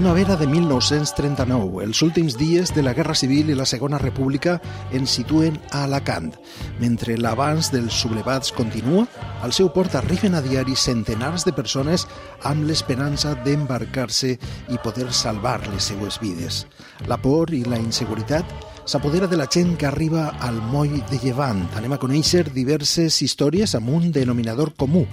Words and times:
Primavera 0.00 0.34
de 0.34 0.46
1939. 0.46 1.82
Els 1.84 1.98
últims 2.00 2.38
dies 2.40 2.70
de 2.72 2.80
la 2.80 2.94
Guerra 2.96 3.12
Civil 3.12 3.50
i 3.52 3.56
la 3.58 3.66
Segona 3.68 3.98
República 4.00 4.54
ens 4.96 5.12
situen 5.18 5.58
a 5.76 5.82
Alacant. 5.84 6.30
Mentre 6.80 7.18
l'abans 7.20 7.68
dels 7.68 7.98
sublevats 8.00 8.48
continua, 8.56 9.04
al 9.44 9.52
seu 9.52 9.68
port 9.74 9.98
arriben 10.00 10.38
a 10.38 10.40
diari 10.40 10.72
centenars 10.72 11.44
de 11.44 11.52
persones 11.52 12.06
amb 12.48 12.64
l'esperança 12.64 13.34
d'embarcar-se 13.44 14.32
i 14.72 14.80
poder 14.80 15.10
salvar 15.12 15.58
les 15.68 15.92
seues 15.92 16.16
vides. 16.24 16.64
La 17.04 17.20
por 17.20 17.52
i 17.52 17.60
la 17.68 17.76
inseguretat 17.76 18.48
s'apodera 18.88 19.28
de 19.28 19.36
la 19.36 19.50
gent 19.52 19.76
que 19.76 19.92
arriba 19.92 20.30
al 20.40 20.64
moll 20.72 20.96
de 21.12 21.20
Llevant. 21.20 21.66
Anem 21.76 21.92
a 21.92 22.00
conèixer 22.00 22.46
diverses 22.48 23.20
històries 23.20 23.76
amb 23.76 23.92
un 24.00 24.08
denominador 24.16 24.72
comú, 24.80 25.04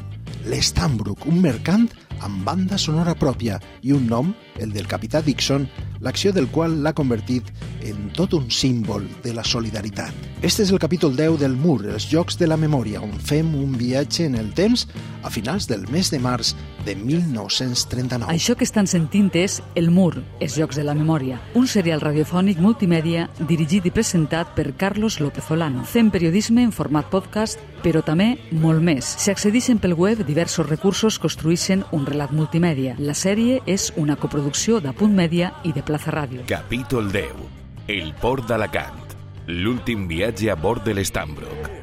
l'Estambrook, 0.48 1.28
un 1.28 1.44
mercant 1.44 1.90
amb 2.26 2.44
banda 2.45 2.77
sonora 2.77 3.16
pròpia 3.17 3.59
i 3.81 3.94
un 3.95 4.07
nom, 4.09 4.34
el 4.58 4.71
del 4.73 4.88
capità 4.88 5.21
Dixon, 5.21 5.67
l'acció 6.02 6.31
del 6.34 6.49
qual 6.53 6.80
l'ha 6.84 6.95
convertit 6.98 7.49
en 7.88 8.09
tot 8.16 8.34
un 8.38 8.49
símbol 8.52 9.05
de 9.23 9.34
la 9.34 9.44
solidaritat. 9.44 10.13
Este 10.41 10.63
és 10.63 10.72
el 10.72 10.81
capítol 10.81 11.16
10 11.17 11.39
del 11.41 11.58
MUR, 11.58 11.85
els 11.94 12.08
Jocs 12.11 12.38
de 12.38 12.48
la 12.48 12.58
Memòria, 12.58 13.02
on 13.02 13.13
fem 13.17 13.53
un 13.58 13.77
viatge 13.77 14.25
en 14.25 14.35
el 14.39 14.53
temps 14.58 14.88
a 15.23 15.34
finals 15.34 15.70
del 15.70 15.88
mes 15.94 16.11
de 16.13 16.20
març 16.22 16.53
de 16.88 16.96
1939. 16.96 18.32
Això 18.32 18.55
que 18.55 18.66
estan 18.66 18.88
sentint 18.88 19.30
és 19.36 19.59
El 19.75 19.92
MUR, 19.92 20.22
els 20.39 20.56
Jocs 20.56 20.80
de 20.80 20.86
la 20.88 20.95
Memòria, 20.95 21.42
un 21.59 21.67
serial 21.67 22.02
radiofònic 22.02 22.61
multimèdia 22.64 23.28
dirigit 23.44 23.86
i 23.86 23.94
presentat 23.94 24.56
per 24.56 24.72
Carlos 24.80 25.20
López 25.20 25.52
Olano. 25.52 25.84
Fem 25.84 26.09
periodisme 26.14 26.64
en 26.64 26.72
format 26.72 27.11
podcast, 27.11 27.59
però 27.84 28.02
també 28.06 28.34
molt 28.52 28.81
més. 28.81 29.14
Si 29.20 29.31
accedixen 29.34 29.81
pel 29.84 29.98
web, 30.00 30.23
diversos 30.26 30.70
recursos 30.70 31.20
construïssin 31.20 31.84
un 31.92 32.08
relat 32.08 32.31
multimèdia. 32.31 32.95
La 33.00 33.17
sèrie 33.17 33.61
és 33.67 33.92
una 33.98 34.16
coproducció 34.16 34.80
de 34.80 34.95
Punt 34.95 35.16
Mèdia 35.17 35.52
i 35.67 35.76
de 35.76 35.83
Plaza 35.83 36.16
Ràdio. 36.16 36.48
Capítol 36.48 37.11
10. 37.11 37.44
El 37.92 38.14
port 38.22 38.48
d'Alacant. 38.48 39.04
L'últim 39.48 40.08
viatge 40.08 40.52
a 40.52 40.56
bord 40.59 40.88
de 40.88 40.95
l'Estambrook. 40.95 41.77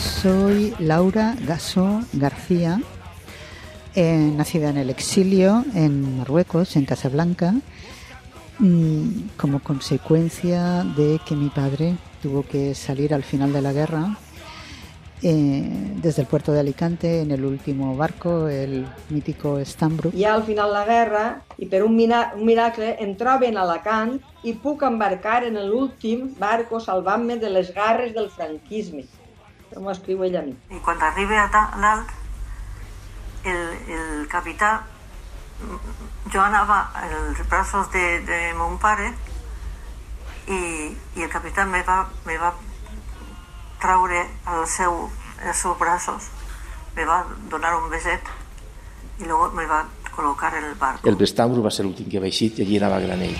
Soy 0.00 0.74
Laura 0.78 1.36
Gasó 1.46 2.00
García, 2.14 2.80
eh, 3.94 4.32
nacida 4.34 4.70
en 4.70 4.78
el 4.78 4.90
exilio 4.90 5.64
en 5.74 6.18
Marruecos, 6.18 6.76
en 6.76 6.86
Casablanca, 6.86 7.54
mm, 8.58 9.36
como 9.36 9.60
consecuencia 9.60 10.84
de 10.96 11.20
que 11.26 11.34
mi 11.34 11.50
padre 11.50 11.96
tuvo 12.22 12.42
que 12.42 12.74
salir 12.74 13.12
al 13.12 13.22
final 13.22 13.52
de 13.52 13.62
la 13.62 13.72
guerra 13.72 14.16
eh, 15.22 15.68
desde 16.00 16.22
el 16.22 16.28
puerto 16.28 16.52
de 16.52 16.60
Alicante 16.60 17.20
en 17.20 17.30
el 17.30 17.44
último 17.44 17.94
barco, 17.94 18.48
el 18.48 18.86
mítico 19.10 19.62
Stambrook. 19.62 20.14
Ja 20.16 20.34
al 20.34 20.44
final 20.44 20.68
de 20.68 20.72
la 20.72 20.84
guerra, 20.86 21.42
i 21.58 21.66
per 21.68 21.82
un, 21.84 21.92
un 21.92 22.44
miracle, 22.46 22.96
em 22.98 23.12
troben 23.20 23.58
a 23.58 23.66
Alacant 23.66 24.16
i 24.48 24.54
puc 24.56 24.82
embarcar 24.82 25.44
en 25.44 25.60
l'últim 25.68 26.30
barco 26.38 26.80
salvant-me 26.80 27.36
de 27.36 27.50
les 27.52 27.74
garres 27.74 28.14
del 28.14 28.30
franquisme. 28.30 29.04
Això 29.70 29.78
m'ho 29.78 29.92
escriu 29.92 30.24
ell 30.26 30.34
a 30.34 30.40
mi. 30.42 30.50
I 30.74 30.80
quan 30.82 30.98
arriba 30.98 31.44
a 31.44 31.50
dalt, 31.78 32.08
el, 33.46 33.60
el 33.86 34.26
capità, 34.26 34.80
jo 36.32 36.40
anava 36.42 36.80
als 36.98 37.38
braços 37.46 37.86
de, 37.94 38.02
de 38.26 38.40
mon 38.58 38.80
pare 38.82 39.12
i, 40.50 40.58
i 41.14 41.22
el 41.22 41.30
capità 41.30 41.68
me 41.70 41.84
va, 41.86 42.02
me 42.26 42.34
va 42.42 42.50
traure 43.78 44.26
al 44.50 44.66
seu, 44.66 45.06
els 45.38 45.62
seus 45.62 45.78
braços, 45.78 46.30
me 46.96 47.06
va 47.06 47.22
donar 47.48 47.76
un 47.78 47.90
beset 47.94 48.26
i 49.20 49.24
luego 49.24 49.52
me 49.54 49.70
va 49.70 49.84
col·locar 50.10 50.56
en 50.58 50.72
el 50.72 50.74
barco. 50.74 51.06
El 51.06 51.14
Bestambro 51.14 51.62
va 51.62 51.70
ser 51.70 51.86
l'últim 51.86 52.10
que 52.10 52.18
va 52.18 52.26
eixir 52.26 52.56
i 52.56 52.66
allí 52.66 52.82
anava 52.82 52.98
Granell. 53.06 53.38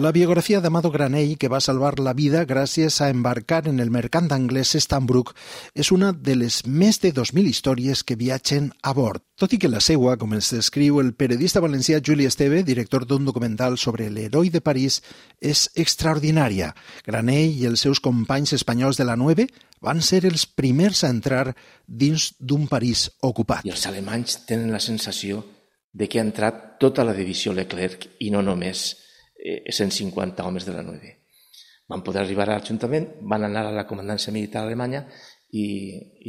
La 0.00 0.12
biografia 0.12 0.62
d'Amado 0.64 0.88
Granell, 0.90 1.34
que 1.36 1.48
va 1.52 1.58
salvar 1.60 1.98
la 2.00 2.14
vida 2.16 2.46
gràcies 2.48 2.94
a 3.04 3.10
embarcar 3.12 3.66
en 3.68 3.82
el 3.84 3.90
mercant 3.92 4.30
anglès 4.32 4.70
Stambrook, 4.80 5.34
és 5.74 5.90
una 5.92 6.14
de 6.16 6.38
les 6.40 6.62
més 6.64 6.96
de 7.02 7.10
2.000 7.12 7.50
històries 7.50 8.00
que 8.08 8.16
viatgen 8.16 8.70
a 8.80 8.94
bord. 8.96 9.20
Tot 9.36 9.52
i 9.52 9.58
que 9.60 9.68
la 9.68 9.82
seua, 9.84 10.14
com 10.16 10.32
ens 10.32 10.48
descriu 10.54 11.02
el 11.02 11.10
periodista 11.12 11.60
valencià 11.60 11.98
Juli 12.00 12.24
Esteve, 12.24 12.62
director 12.64 13.04
d'un 13.04 13.28
documental 13.28 13.76
sobre 13.76 14.06
l'heroi 14.08 14.48
de 14.48 14.62
París, 14.64 15.02
és 15.36 15.66
extraordinària. 15.76 16.70
Granell 17.04 17.60
i 17.60 17.68
els 17.68 17.84
seus 17.84 18.00
companys 18.00 18.54
espanyols 18.56 18.96
de 18.96 19.04
la 19.04 19.18
9 19.20 19.50
van 19.84 20.00
ser 20.00 20.22
els 20.24 20.46
primers 20.48 21.04
a 21.04 21.12
entrar 21.12 21.52
dins 21.84 22.30
d'un 22.40 22.64
París 22.72 23.10
ocupat. 23.20 23.68
I 23.68 23.76
els 23.76 23.84
alemanys 23.92 24.46
tenen 24.48 24.72
la 24.72 24.80
sensació 24.80 25.44
de 25.92 26.08
que 26.08 26.24
ha 26.24 26.24
entrat 26.24 26.80
tota 26.80 27.04
la 27.04 27.12
divisió 27.12 27.52
Leclerc 27.52 28.14
i 28.24 28.32
no 28.32 28.40
només 28.40 28.88
eh, 29.42 29.62
150 29.72 30.44
homes 30.46 30.66
de 30.66 30.76
la 30.76 30.84
9. 30.86 31.16
Van 31.90 32.04
poder 32.06 32.22
arribar 32.22 32.46
a 32.48 32.58
l'Ajuntament, 32.58 33.08
van 33.22 33.44
anar 33.48 33.66
a 33.66 33.74
la 33.74 33.86
comandància 33.88 34.32
militar 34.32 34.62
alemanya 34.62 35.04
i, 35.50 35.66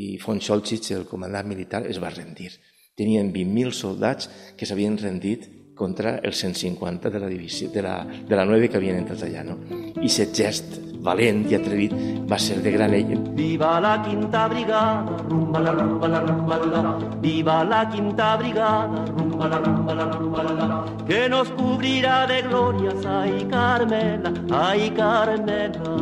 i 0.03 0.17
von 0.23 0.41
Scholzitz, 0.41 0.95
el 0.95 1.05
comandant 1.09 1.47
militar, 1.47 1.83
es 1.87 2.01
va 2.01 2.09
rendir. 2.09 2.49
Tenien 2.97 3.29
20.000 3.33 3.75
soldats 3.75 4.29
que 4.57 4.65
s'havien 4.65 4.97
rendit 4.97 5.45
contra 5.75 6.17
els 6.21 6.37
150 6.43 7.09
de 7.09 7.19
la, 7.19 7.27
divisió, 7.27 7.69
de 7.71 7.81
la, 7.81 7.97
de 8.05 8.35
la 8.35 8.45
9 8.45 8.69
que 8.69 8.77
havien 8.77 9.01
entrat 9.01 9.25
allà. 9.27 9.43
No? 9.47 9.57
I 9.97 10.07
aquest 10.07 10.35
gest 10.37 10.79
valent 11.01 11.45
i 11.49 11.55
atrevit 11.57 11.93
va 12.29 12.37
ser 12.39 12.59
de 12.61 12.71
Granell. 12.75 13.15
Viva 13.37 13.71
la 13.83 13.95
quinta 14.05 14.47
brigada, 14.51 15.17
rumba 15.29 15.59
la 15.65 15.73
rumba 15.77 16.07
la 16.07 16.19
rumba 16.27 16.59
la. 16.73 16.83
Viva 17.23 17.63
la 17.63 17.81
quinta 17.89 18.35
brigada, 18.37 19.05
rumba 19.15 19.47
la 19.47 19.59
rumba 19.65 19.95
la 19.95 20.05
rumba 20.11 20.43
la. 20.43 20.83
Que 21.07 21.27
nos 21.29 21.49
cubrirá 21.57 22.27
de 22.27 22.41
glorias, 22.43 23.05
ay 23.05 23.47
Carmela, 23.49 24.33
ay 24.51 24.91
Carmela. 24.91 25.95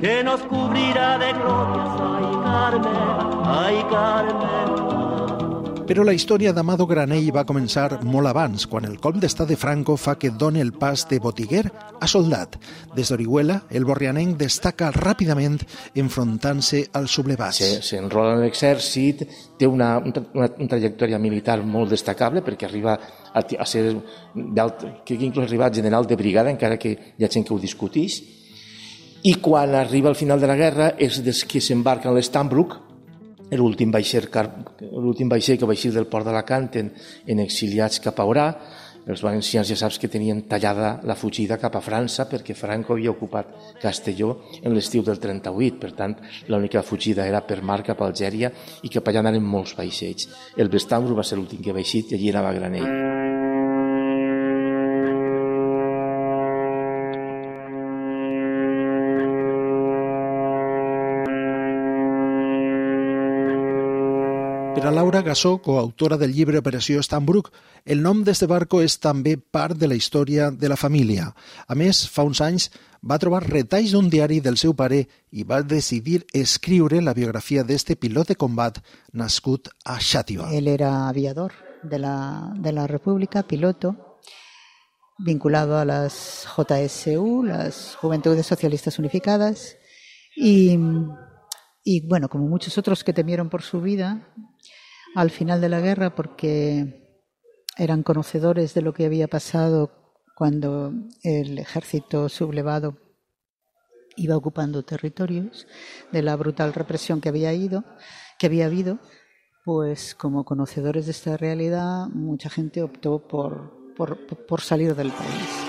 Que 0.00 0.22
nos 0.24 0.40
cubrirá 0.42 1.16
de 1.18 1.32
glorias, 1.32 1.94
ay 2.10 2.26
Carmela, 2.48 3.30
ay 3.62 3.78
Carmela. 3.90 4.93
Però 5.84 6.00
la 6.02 6.14
història 6.16 6.54
d'Amado 6.56 6.86
Granell 6.88 7.26
va 7.34 7.42
començar 7.44 7.98
molt 8.08 8.30
abans, 8.30 8.62
quan 8.72 8.86
el 8.88 8.94
colp 9.04 9.18
d'estat 9.20 9.50
de 9.50 9.56
Franco 9.60 9.98
fa 10.00 10.14
que 10.16 10.30
doni 10.32 10.62
el 10.64 10.70
pas 10.72 11.02
de 11.10 11.18
botiguer 11.20 11.66
a 12.00 12.06
soldat. 12.08 12.56
Des 12.96 13.10
d'Orihuela, 13.12 13.58
el 13.68 13.84
borrianenc 13.84 14.38
destaca 14.40 14.88
ràpidament 14.96 15.58
enfrontant-se 16.00 16.86
als 16.96 17.12
sublevats. 17.18 17.60
Se- 17.60 17.82
s'enrola 17.84 18.32
en 18.38 18.40
l'exèrcit, 18.46 19.26
té 19.60 19.68
una, 19.68 19.98
una, 20.00 20.24
una 20.40 20.48
trajectòria 20.72 21.20
militar 21.20 21.58
molt 21.62 21.92
destacable 21.92 22.40
perquè 22.46 22.64
arriba 22.70 22.96
a, 23.34 23.44
a 23.44 23.66
ser, 23.68 23.84
que 25.04 25.18
inclús 25.20 25.44
arriba 25.50 25.66
a 25.68 25.74
general 25.74 26.08
de 26.08 26.16
brigada, 26.16 26.48
encara 26.50 26.78
que 26.80 26.96
hi 27.18 27.24
ha 27.24 27.28
gent 27.28 27.44
que 27.44 27.52
ho 27.52 27.60
discuteix, 27.60 28.22
i 29.24 29.36
quan 29.40 29.76
arriba 29.76 30.08
al 30.08 30.16
final 30.16 30.40
de 30.40 30.48
la 30.48 30.56
guerra 30.56 30.90
és 31.00 31.20
des 31.24 31.44
que 31.44 31.60
s'embarca 31.60 32.08
en 32.08 32.16
l'Estambrook, 32.16 32.80
l'últim 33.58 33.92
vaixell, 33.94 34.28
l'últim 34.92 35.28
vaixell 35.28 35.58
que 35.58 35.68
va 35.68 35.76
eixir 35.76 35.92
del 35.94 36.08
port 36.10 36.26
d'Alacant 36.26 36.70
en, 36.80 36.90
en 37.26 37.44
exiliats 37.44 38.00
cap 38.04 38.20
a 38.20 38.26
Orà. 38.30 38.48
Els 39.04 39.20
valencians 39.20 39.68
ja 39.68 39.76
saps 39.76 39.98
que 40.00 40.08
tenien 40.08 40.46
tallada 40.48 40.94
la 41.04 41.16
fugida 41.20 41.58
cap 41.60 41.74
a 41.76 41.82
França 41.84 42.24
perquè 42.30 42.56
Franco 42.56 42.94
havia 42.94 43.12
ocupat 43.12 43.50
Castelló 43.82 44.30
en 44.62 44.72
l'estiu 44.72 45.04
del 45.04 45.20
38. 45.20 45.76
Per 45.82 45.92
tant, 45.92 46.16
l'única 46.48 46.82
fugida 46.82 47.28
era 47.28 47.44
per 47.44 47.60
mar 47.60 47.82
cap 47.84 48.00
a 48.00 48.08
Algèria 48.08 48.52
i 48.82 48.88
cap 48.88 49.12
allà 49.12 49.20
anaven 49.20 49.44
molts 49.44 49.76
vaixells. 49.76 50.30
El 50.56 50.72
Bestambro 50.72 51.18
va 51.18 51.26
ser 51.26 51.36
l'últim 51.36 51.60
que 51.60 51.76
va 51.76 51.84
eixir 51.84 52.06
i 52.08 52.16
allí 52.16 52.32
anava 52.32 52.56
Granell. 52.56 52.88
Per 52.88 53.13
Gassó, 65.24 65.58
coautora 65.58 66.18
del 66.20 66.34
llibre 66.34 66.58
Operació 66.60 67.00
Stambrook, 67.02 67.48
el 67.84 68.02
nom 68.04 68.20
d'este 68.24 68.46
barco 68.46 68.82
és 68.84 68.98
també 69.00 69.34
part 69.38 69.78
de 69.80 69.88
la 69.88 69.96
història 69.96 70.50
de 70.52 70.68
la 70.68 70.76
família. 70.76 71.30
A 71.66 71.74
més, 71.74 72.04
fa 72.12 72.22
uns 72.28 72.42
anys 72.44 72.68
va 73.00 73.18
trobar 73.18 73.40
retalls 73.46 73.94
d'un 73.96 74.10
diari 74.12 74.38
del 74.44 74.58
seu 74.60 74.76
pare 74.76 75.00
i 75.32 75.44
va 75.48 75.62
decidir 75.64 76.22
escriure 76.32 77.00
la 77.02 77.16
biografia 77.16 77.64
d'este 77.64 77.96
pilot 77.96 78.34
de 78.34 78.36
combat 78.36 78.78
nascut 79.12 79.72
a 79.84 79.96
Xàtiva. 79.98 80.50
Él 80.52 80.68
era 80.68 81.08
aviador 81.08 81.52
de 81.82 81.98
la, 81.98 82.52
de 82.56 82.72
la 82.72 82.86
República, 82.86 83.42
piloto, 83.42 84.20
vinculado 85.18 85.78
a 85.78 85.84
las 85.84 86.46
JSU, 86.56 87.44
las 87.44 87.96
Juventudes 87.96 88.46
Socialistas 88.46 88.98
Unificadas, 88.98 89.76
y, 90.36 90.78
y 91.82 92.06
bueno, 92.06 92.28
como 92.28 92.46
muchos 92.46 92.76
otros 92.76 93.04
que 93.04 93.12
temieron 93.12 93.48
por 93.48 93.62
su 93.62 93.80
vida 93.80 94.28
al 95.14 95.30
final 95.30 95.60
de 95.60 95.68
la 95.68 95.80
guerra 95.80 96.14
porque 96.14 97.20
eran 97.76 98.02
conocedores 98.02 98.74
de 98.74 98.82
lo 98.82 98.92
que 98.92 99.06
había 99.06 99.28
pasado 99.28 99.90
cuando 100.34 100.92
el 101.22 101.58
ejército 101.58 102.28
sublevado 102.28 102.96
iba 104.16 104.36
ocupando 104.36 104.84
territorios, 104.84 105.66
de 106.12 106.22
la 106.22 106.36
brutal 106.36 106.72
represión 106.72 107.20
que 107.20 107.28
había 107.28 107.52
ido, 107.52 107.84
que 108.38 108.46
había 108.46 108.66
habido, 108.66 108.98
pues 109.64 110.14
como 110.14 110.44
conocedores 110.44 111.06
de 111.06 111.12
esta 111.12 111.36
realidad, 111.36 112.06
mucha 112.08 112.50
gente 112.50 112.82
optó 112.82 113.26
por, 113.26 113.94
por, 113.96 114.26
por 114.46 114.60
salir 114.60 114.94
del 114.94 115.10
país. 115.10 115.63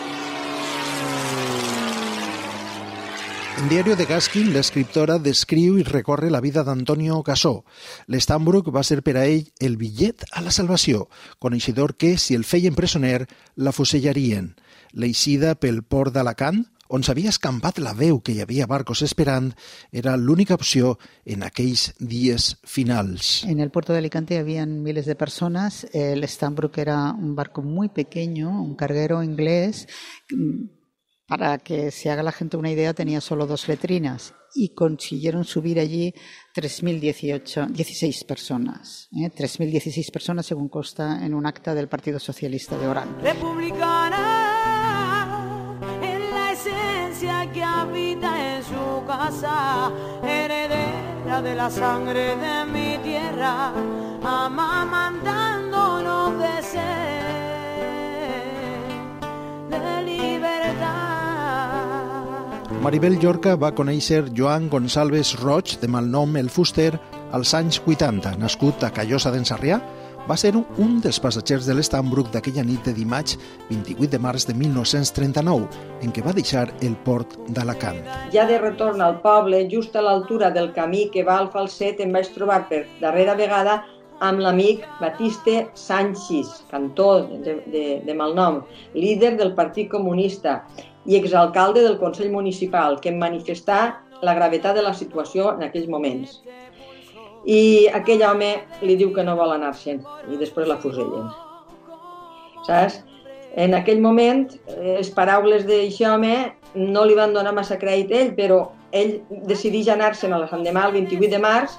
En 3.57 3.69
Diario 3.69 3.95
de 3.95 4.03
Gaskin, 4.03 4.49
l'escriptora 4.51 5.15
descriu 5.23 5.77
i 5.79 5.83
recorre 5.87 6.27
la 6.29 6.41
vida 6.43 6.65
d'Antonio 6.67 7.21
Gassó. 7.23 7.63
L'Stambrook 8.11 8.67
va 8.75 8.83
ser 8.83 8.99
per 8.99 9.13
a 9.15 9.23
ell 9.31 9.47
el 9.63 9.77
bitllet 9.79 10.25
a 10.35 10.43
la 10.43 10.51
salvació, 10.51 11.05
coneixedor 11.39 11.95
que, 11.95 12.17
si 12.19 12.35
el 12.35 12.43
feien 12.43 12.75
presoner, 12.75 13.29
la 13.55 13.71
fusellarien. 13.71 14.51
L'eixida 14.91 15.55
pel 15.55 15.85
port 15.87 16.11
d'Alacant, 16.11 16.65
on 16.91 17.01
s'havia 17.01 17.31
escampat 17.31 17.79
la 17.79 17.95
veu 17.97 18.19
que 18.19 18.35
hi 18.35 18.43
havia 18.43 18.67
barcos 18.67 19.01
esperant, 19.07 19.53
era 19.89 20.17
l'única 20.19 20.59
opció 20.59 20.97
en 21.23 21.47
aquells 21.47 21.93
dies 21.97 22.57
finals. 22.67 23.45
En 23.47 23.63
el 23.63 23.71
puerto 23.71 23.93
de 23.93 24.03
Alicante 24.03 24.37
habían 24.37 24.83
miles 24.83 25.07
de 25.07 25.15
personas. 25.15 25.87
El 25.93 26.27
Stambrook 26.27 26.77
era 26.77 27.13
un 27.13 27.35
barco 27.35 27.63
muy 27.63 27.87
pequeño, 27.87 28.51
un 28.61 28.75
carguero 28.75 29.23
inglés. 29.23 29.87
Para 31.27 31.57
que 31.57 31.89
se 31.89 32.11
haga 32.11 32.21
la 32.21 32.31
gente 32.31 32.55
una 32.55 32.69
idea, 32.69 32.93
tenía 32.93 33.19
solo 33.19 33.47
dos 33.47 33.67
letrinas 33.67 34.35
y 34.53 34.69
consiguieron 34.69 35.43
subir 35.43 35.79
allí 35.79 36.13
3.018, 36.55 37.67
16 37.69 38.23
personas. 38.25 39.09
¿eh? 39.11 39.31
3.016 39.35 40.11
personas, 40.11 40.45
según 40.45 40.69
consta 40.69 41.25
en 41.25 41.33
un 41.33 41.47
acta 41.47 41.73
del 41.73 41.87
Partido 41.87 42.19
Socialista 42.19 42.77
de 42.77 42.87
Orán. 42.87 43.19
Republicana 43.21 44.19
en 46.01 46.29
la 46.29 46.51
esencia 46.51 47.51
que 47.51 47.63
habita 47.63 48.57
en 48.57 48.63
su 48.63 49.03
casa, 49.07 49.91
heredera 50.23 51.41
de 51.41 51.55
la 51.55 51.71
sangre 51.71 52.35
de 52.35 52.65
mi 52.65 52.99
tierra, 53.03 53.73
amamantándonos 54.23 55.44
Maribel 62.85 63.15
Llorca 63.17 63.55
va 63.57 63.71
conèixer 63.73 64.19
Joan 64.37 64.67
Gonçalves 64.69 65.31
Roig, 65.39 65.71
de 65.81 65.87
malnom 65.89 66.35
El 66.37 66.51
Fuster, 66.53 66.91
als 67.33 67.55
anys 67.57 67.79
80. 67.81 68.35
Nascut 68.37 68.83
a 68.85 68.91
Callosa 68.93 69.31
d'en 69.33 69.47
Sarrià, 69.49 69.79
va 70.29 70.37
ser 70.37 70.51
un 70.53 70.99
dels 71.01 71.17
passatgers 71.23 71.65
de 71.65 71.73
l'Estambrook 71.73 72.29
d'aquella 72.35 72.61
nit 72.67 72.85
de 72.85 72.93
dimarts 72.93 73.39
28 73.71 74.11
de 74.13 74.19
març 74.21 74.45
de 74.45 74.53
1939, 74.59 75.65
en 76.05 76.13
què 76.13 76.21
va 76.27 76.35
deixar 76.37 76.67
el 76.85 76.93
port 77.07 77.33
d'Alacant. 77.57 78.03
Ja 78.37 78.45
de 78.45 78.61
retorn 78.61 79.01
al 79.01 79.17
poble, 79.25 79.63
just 79.71 79.97
a 79.97 80.05
l'altura 80.05 80.53
del 80.53 80.69
camí 80.77 81.07
que 81.09 81.25
va 81.25 81.39
al 81.41 81.49
Falset, 81.49 82.05
em 82.05 82.13
vaig 82.13 82.29
trobar 82.37 82.67
per 82.69 82.85
darrera 83.01 83.33
vegada 83.33 83.81
amb 84.19 84.39
l'amic 84.39 84.85
Batiste 85.01 85.67
Sánchez, 85.73 86.63
cantor 86.71 87.27
de, 87.43 87.59
de, 87.71 87.85
de 88.05 88.13
malnom, 88.13 88.61
líder 88.93 89.35
del 89.37 89.53
Partit 89.55 89.89
Comunista 89.91 90.61
i 91.05 91.17
exalcalde 91.17 91.83
del 91.83 91.99
Consell 91.99 92.31
Municipal, 92.31 92.99
que 93.01 93.11
em 93.11 93.19
manifestà 93.21 94.01
la 94.21 94.35
gravetat 94.37 94.75
de 94.75 94.85
la 94.85 94.93
situació 94.93 95.51
en 95.55 95.67
aquells 95.67 95.89
moments. 95.91 96.39
I 97.45 97.87
aquell 97.93 98.23
home 98.25 98.55
li 98.81 98.95
diu 98.97 99.11
que 99.13 99.23
no 99.23 99.35
vol 99.37 99.53
anar-se'n 99.53 99.99
i 100.31 100.39
després 100.39 100.69
la 100.69 100.79
fusellen. 100.81 101.27
Saps? 102.65 103.03
En 103.55 103.75
aquell 103.77 104.01
moment, 104.01 104.49
eh, 104.67 104.97
les 104.97 105.11
paraules 105.15 105.63
d'aquest 105.67 106.01
home 106.09 106.33
no 106.75 107.05
li 107.05 107.15
van 107.15 107.33
donar 107.33 107.53
massa 107.55 107.77
crèdit 107.79 108.11
a 108.11 108.21
ell, 108.23 108.33
però 108.35 108.57
ell 108.91 109.19
decideix 109.47 109.87
anar-se'n 109.91 110.33
a 110.33 110.41
la 110.41 110.49
Sant 110.49 110.65
Demà 110.65 110.87
el 110.89 110.97
28 110.97 111.31
de 111.31 111.39
març 111.39 111.77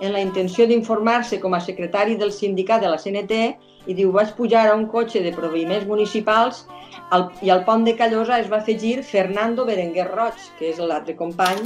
en 0.00 0.12
la 0.12 0.20
intenció 0.20 0.66
d'informar-se 0.66 1.40
com 1.40 1.54
a 1.54 1.60
secretari 1.60 2.16
del 2.16 2.32
sindicat 2.32 2.80
de 2.80 2.88
la 2.88 2.98
CNT 2.98 3.40
i 3.86 3.96
diu, 3.96 4.10
vaig 4.12 4.34
pujar 4.36 4.66
a 4.68 4.74
un 4.76 4.86
cotxe 4.88 5.22
de 5.24 5.32
proveïments 5.36 5.86
municipals 5.88 6.64
al, 7.10 7.30
i 7.42 7.50
al 7.50 7.64
pont 7.64 7.84
de 7.84 7.96
Callosa 7.96 8.40
es 8.40 8.50
va 8.50 8.60
afegir 8.60 9.02
Fernando 9.04 9.64
Berenguer 9.68 10.08
Roig, 10.10 10.36
que 10.58 10.70
és 10.72 10.80
l'altre 10.80 11.16
company. 11.16 11.64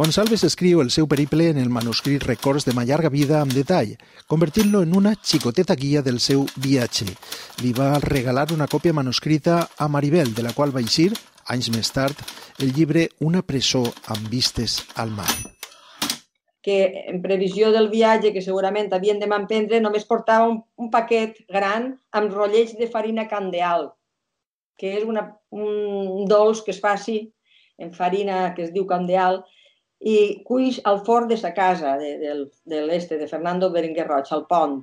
Gonçalves 0.00 0.46
escriu 0.46 0.78
el 0.80 0.88
seu 0.94 1.04
periple 1.04 1.50
en 1.52 1.58
el 1.60 1.68
manuscrit 1.68 2.22
Records 2.24 2.64
de 2.64 2.72
ma 2.72 2.86
llarga 2.88 3.10
vida 3.12 3.42
amb 3.42 3.52
detall, 3.52 3.98
convertint-lo 4.32 4.80
en 4.86 4.94
una 4.96 5.12
xicoteta 5.20 5.74
guia 5.76 6.00
del 6.00 6.22
seu 6.24 6.46
viatge. 6.56 7.10
Li 7.60 7.74
va 7.76 7.98
regalar 8.00 8.46
una 8.54 8.68
còpia 8.70 8.96
manuscrita 8.96 9.66
a 9.76 9.88
Maribel, 9.92 10.32
de 10.32 10.46
la 10.46 10.54
qual 10.56 10.72
va 10.72 10.80
eixir, 10.80 11.10
anys 11.50 11.70
més 11.74 11.90
tard, 11.94 12.18
el 12.62 12.74
llibre 12.76 13.08
Una 13.26 13.42
presó 13.42 13.82
amb 14.12 14.28
vistes 14.30 14.80
al 14.96 15.10
mar 15.14 15.30
que 16.62 17.04
en 17.08 17.22
previsió 17.22 17.70
del 17.72 17.88
viatge 17.88 18.34
que 18.34 18.42
segurament 18.44 18.92
havien 18.92 19.20
de 19.20 19.28
m'emprendre 19.30 19.80
només 19.80 20.04
portava 20.08 20.48
un, 20.48 20.58
un 20.76 20.90
paquet 20.92 21.38
gran 21.48 21.94
amb 22.12 22.34
rotllets 22.36 22.76
de 22.76 22.88
farina 22.92 23.26
candeal, 23.30 23.88
que 24.76 24.92
és 24.98 25.06
una, 25.08 25.24
un 25.50 26.28
dolç 26.28 26.60
que 26.66 26.74
es 26.74 26.80
faci 26.84 27.22
en 27.80 27.94
farina 27.96 28.50
que 28.56 28.66
es 28.66 28.74
diu 28.76 28.84
candeal 28.86 29.40
i 30.00 30.42
cuix 30.44 30.80
al 30.84 31.00
forn 31.04 31.28
de 31.28 31.36
sa 31.40 31.52
casa, 31.56 31.96
de, 32.00 32.12
de, 32.20 32.36
de 32.72 32.82
l'este, 32.84 33.16
de 33.20 33.28
Fernando 33.28 33.70
Berenguer 33.72 34.06
Roig, 34.08 34.28
al 34.32 34.46
pont. 34.48 34.80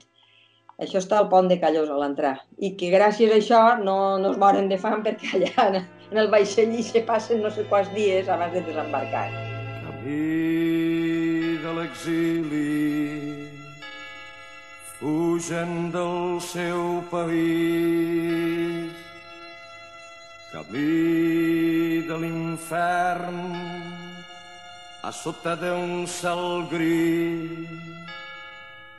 Això 0.81 0.99
està 1.01 1.17
al 1.17 1.29
pont 1.29 1.47
de 1.49 1.57
Callosa, 1.61 1.95
a 1.95 2.01
l'entrar. 2.01 2.35
I 2.61 2.75
que 2.77 2.91
gràcies 2.93 3.31
a 3.33 3.39
això 3.39 3.61
no, 3.81 3.97
no 4.21 4.33
es 4.33 4.37
moren 4.37 4.69
de 4.69 4.77
fam 4.81 5.01
perquè 5.05 5.31
allà 5.37 5.69
en, 6.11 6.17
el 6.17 6.29
vaixell 6.31 6.73
hi 6.75 6.83
se 6.85 7.01
passen 7.07 7.41
no 7.43 7.51
sé 7.51 7.65
quants 7.71 7.91
dies 7.95 8.29
abans 8.29 8.53
de 8.55 8.61
desembarcar. 8.67 9.27
Camí 9.83 11.57
de 11.63 11.73
l'exili, 11.79 13.49
fugen 14.99 15.91
del 15.91 16.39
seu 16.41 17.03
país. 17.11 18.91
Camí 20.53 22.01
de 22.07 22.17
l'infern, 22.23 23.43
a 25.03 25.11
sota 25.11 25.55
d'un 25.59 26.07
cel 26.07 26.65
gris, 26.71 27.96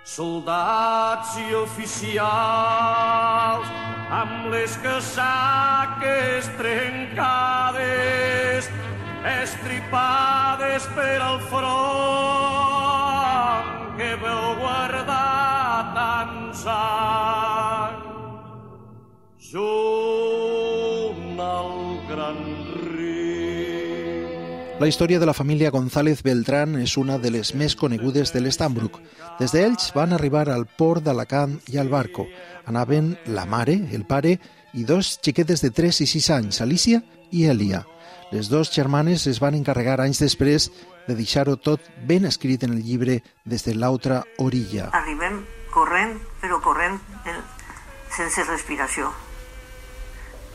soldats 0.09 1.35
i 1.37 1.51
oficials 1.59 2.23
amb 4.19 4.47
les 4.55 4.77
casaques 4.81 6.49
trencades 6.61 7.83
estripades 9.35 10.89
per 10.97 11.19
al 11.27 11.39
front 11.53 11.77
que 14.01 14.11
veu 14.25 14.49
guardar 14.63 15.93
tants 16.01 16.65
anys 16.79 18.09
junt 19.53 19.98
La 24.79 24.87
història 24.87 25.19
de 25.19 25.27
la 25.27 25.35
família 25.35 25.73
González 25.75 26.21
Beltrán 26.23 26.77
és 26.79 26.93
una 27.01 27.17
de 27.19 27.33
les 27.35 27.49
més 27.59 27.75
conegudes 27.75 28.31
de 28.31 28.39
l'Estambrook. 28.39 29.01
Des 29.41 29.51
d'ells 29.51 29.89
van 29.97 30.15
arribar 30.15 30.45
al 30.55 30.69
port 30.71 31.03
d'Alacant 31.03 31.57
i 31.67 31.81
al 31.83 31.91
barco. 31.91 32.29
Anaven 32.65 33.17
la 33.27 33.43
mare, 33.43 33.75
el 33.91 34.07
pare 34.07 34.37
i 34.79 34.87
dos 34.87 35.17
xiquetes 35.19 35.67
de 35.67 35.73
3 35.75 36.01
i 36.07 36.07
6 36.07 36.31
anys, 36.37 36.61
Alicia 36.63 37.03
i 37.35 37.49
Elia. 37.51 37.83
Les 38.31 38.47
dues 38.55 38.71
germanes 38.71 39.27
es 39.27 39.43
van 39.43 39.59
encarregar 39.59 39.99
anys 39.99 40.23
després 40.23 40.71
de 41.09 41.19
deixar-ho 41.19 41.59
tot 41.59 41.83
ben 42.07 42.31
escrit 42.31 42.63
en 42.63 42.79
el 42.79 42.85
llibre 42.87 43.25
des 43.43 43.67
de 43.67 43.75
l'altra 43.75 44.23
orilla. 44.39 44.93
Arribem 44.95 45.43
corrent, 45.75 46.21
però 46.39 46.63
corrent 46.63 47.01
eh, 47.27 47.41
sense 48.15 48.47
respiració. 48.47 49.11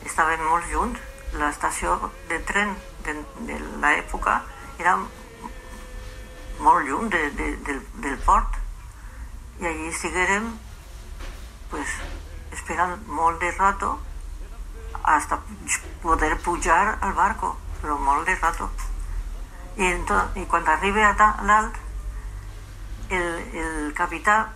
Estàvem 0.08 0.48
molt 0.48 0.72
junts. 0.72 1.10
L'estació 1.34 1.96
de 2.28 2.38
tren 2.46 2.74
de, 3.04 3.14
de 3.48 3.58
l'època 3.82 4.40
era 4.78 4.96
molt 6.60 6.86
del, 7.10 7.32
port. 8.24 8.60
I 9.60 9.66
allí 9.66 9.88
estiguérem 9.90 10.46
pues, 11.70 11.90
esperant 12.52 13.00
molt 13.06 13.40
de 13.42 13.50
rato 13.58 13.98
hasta 15.02 15.40
poder 16.02 16.38
pujar 16.40 16.98
al 17.00 17.12
barco, 17.12 17.56
però 17.82 17.98
molt 17.98 18.26
de 18.26 18.34
rato. 18.40 18.70
I, 19.76 19.90
ento- 19.90 20.28
i 20.38 20.46
quan 20.46 20.66
arribi 20.70 21.02
a 21.02 21.12
dalt, 21.18 21.76
el, 23.10 23.26
el 23.52 23.92
capità, 23.94 24.52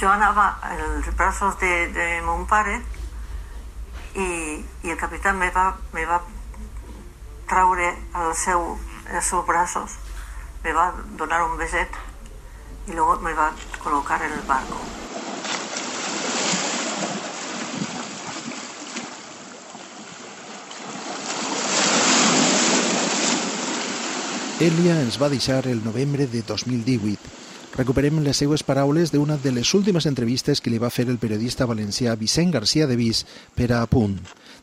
jo 0.00 0.08
anava 0.10 0.48
en 0.72 0.80
els 0.80 1.10
braços 1.16 1.58
de, 1.60 1.88
de 1.92 2.06
mon 2.24 2.46
pare 2.46 2.80
i, 4.16 4.64
i 4.82 4.90
el 4.90 4.98
capità 4.98 5.32
me 5.32 5.50
va, 5.52 5.68
me 5.92 6.04
va 6.08 6.20
traure 7.46 7.92
al 8.16 8.34
seu, 8.34 8.74
els 9.12 9.30
seus 9.30 9.46
braços, 9.46 9.96
me 10.64 10.72
va 10.72 10.90
donar 11.20 11.44
un 11.46 11.56
beset 11.60 12.00
i 12.88 12.92
luego 12.92 13.20
me 13.20 13.34
va 13.34 13.52
colocar 13.82 14.22
en 14.22 14.32
el 14.32 14.42
barco. 14.48 14.80
Elia 24.56 24.94
ens 25.02 25.18
va 25.20 25.28
deixar 25.28 25.66
el 25.68 25.84
novembre 25.84 26.26
de 26.26 26.40
2018. 26.40 27.15
Recuperem 27.76 28.22
les 28.24 28.38
seues 28.40 28.62
paraules 28.64 29.10
d'una 29.12 29.34
de 29.36 29.50
les 29.52 29.74
últimes 29.76 30.06
entrevistes 30.08 30.62
que 30.64 30.70
li 30.72 30.78
va 30.80 30.88
fer 30.88 31.04
el 31.12 31.18
periodista 31.20 31.66
valencià 31.68 32.14
Vicent 32.16 32.54
García 32.54 32.86
de 32.88 32.96
Vis 32.96 33.26
per 33.52 33.68
a 33.76 33.82
Punt. 33.84 34.14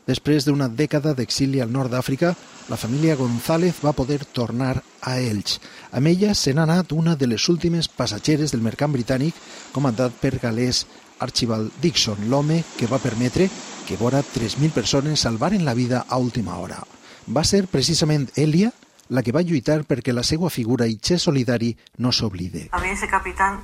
Després 0.08 0.42
d'una 0.48 0.66
dècada 0.66 1.12
d'exili 1.14 1.60
al 1.62 1.70
nord 1.70 1.94
d'Àfrica, 1.94 2.32
la 2.66 2.76
família 2.76 3.14
González 3.14 3.78
va 3.84 3.94
poder 3.94 4.24
tornar 4.26 4.82
a 5.00 5.14
Elx. 5.20 5.60
Amb 5.92 6.10
ella 6.10 6.34
se 6.34 6.56
n'ha 6.58 6.66
anat 6.66 6.90
una 6.90 7.14
de 7.14 7.30
les 7.30 7.46
últimes 7.48 7.86
passatgeres 7.86 8.50
del 8.50 8.66
mercant 8.66 8.90
britànic 8.90 9.38
comandat 9.70 10.18
per 10.18 10.40
galès 10.42 10.82
Archibald 11.22 11.70
Dixon, 11.80 12.26
l'home 12.26 12.64
que 12.74 12.90
va 12.90 12.98
permetre 12.98 13.46
que 13.86 13.96
vora 13.96 14.24
3.000 14.26 14.74
persones 14.74 15.20
salvaren 15.22 15.64
la 15.64 15.78
vida 15.78 16.04
a 16.08 16.18
última 16.18 16.58
hora. 16.58 16.82
Va 17.30 17.44
ser 17.46 17.68
precisament 17.70 18.26
Elia 18.34 18.74
la 19.08 19.22
que 19.22 19.32
va 19.32 19.42
lluitar 19.44 19.82
perquè 19.84 20.14
la 20.14 20.24
seva 20.24 20.50
figura 20.50 20.86
i 20.88 20.96
xer 20.96 21.18
solidari 21.20 21.74
no 21.98 22.12
s'oblide. 22.12 22.68
A 22.72 22.80
mí 22.80 22.88
ese 22.88 23.08
capitán, 23.08 23.60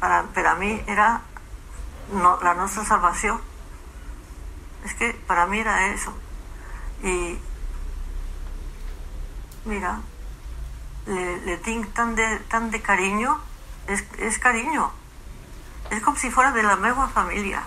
para, 0.00 0.22
para 0.34 0.54
mí 0.56 0.80
era 0.86 1.22
no, 2.12 2.38
la 2.42 2.54
nuestra 2.54 2.84
salvación. 2.84 3.40
Es 4.84 4.94
que 4.94 5.12
para 5.26 5.46
mí 5.46 5.58
era 5.58 5.92
eso. 5.92 6.12
Y 7.02 7.36
mira, 9.64 10.00
le, 11.06 11.40
le 11.44 11.56
tengo 11.58 11.88
tan 11.88 12.14
de, 12.14 12.38
tan 12.48 12.70
de 12.70 12.80
cariño, 12.80 13.40
es, 13.86 14.04
es 14.18 14.38
cariño. 14.38 14.90
Es 15.90 16.02
como 16.02 16.16
si 16.16 16.30
fuera 16.30 16.52
de 16.52 16.62
la 16.62 16.76
misma 16.76 17.08
familia. 17.08 17.62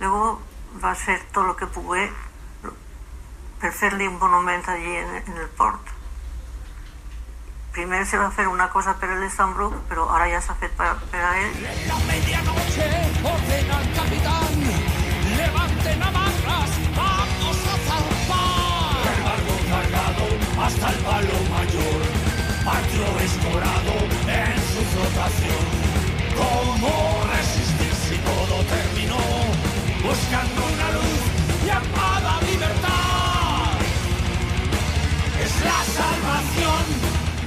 Luego 0.00 0.40
va 0.82 0.92
a 0.92 0.94
ser 0.94 1.22
todo 1.32 1.44
lo 1.44 1.56
que 1.56 1.66
pude 1.66 2.10
per 3.60 3.72
fer-li 3.76 4.06
un 4.08 4.16
allí 4.72 4.96
en, 4.96 5.10
en 5.20 5.36
el 5.36 5.48
port. 5.56 5.80
Primer 7.72 8.06
se 8.06 8.18
va 8.18 8.30
fer 8.34 8.46
una 8.50 8.68
cosa 8.68 8.94
per 8.98 9.08
l'Estambrook, 9.20 9.74
però 9.88 10.08
ara 10.10 10.26
ja 10.32 10.40
s'ha 10.42 10.54
fet 10.58 10.72
per, 10.78 10.94
per 11.12 11.20
a 11.22 11.34
ell. 11.38 11.52
La 11.86 11.98
medianoche 12.08 12.88
ordena 13.34 13.76
el 13.82 13.88
capitán, 13.98 14.54
levanten 15.36 16.00
vamos 16.96 17.58
a 17.74 17.76
zarpar. 17.86 19.06
El 19.12 19.20
el 19.20 19.24
en 24.26 24.58
su. 24.70 24.90
¿Cómo 26.40 26.92
resistir 27.32 27.94
si 27.94 28.16
todo 28.18 28.64
terminó? 28.64 29.22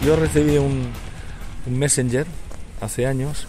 Yo 0.06 0.16
recibí 0.18 0.58
un, 0.58 0.90
messenger 1.70 2.26
hace 2.82 3.06
años 3.08 3.48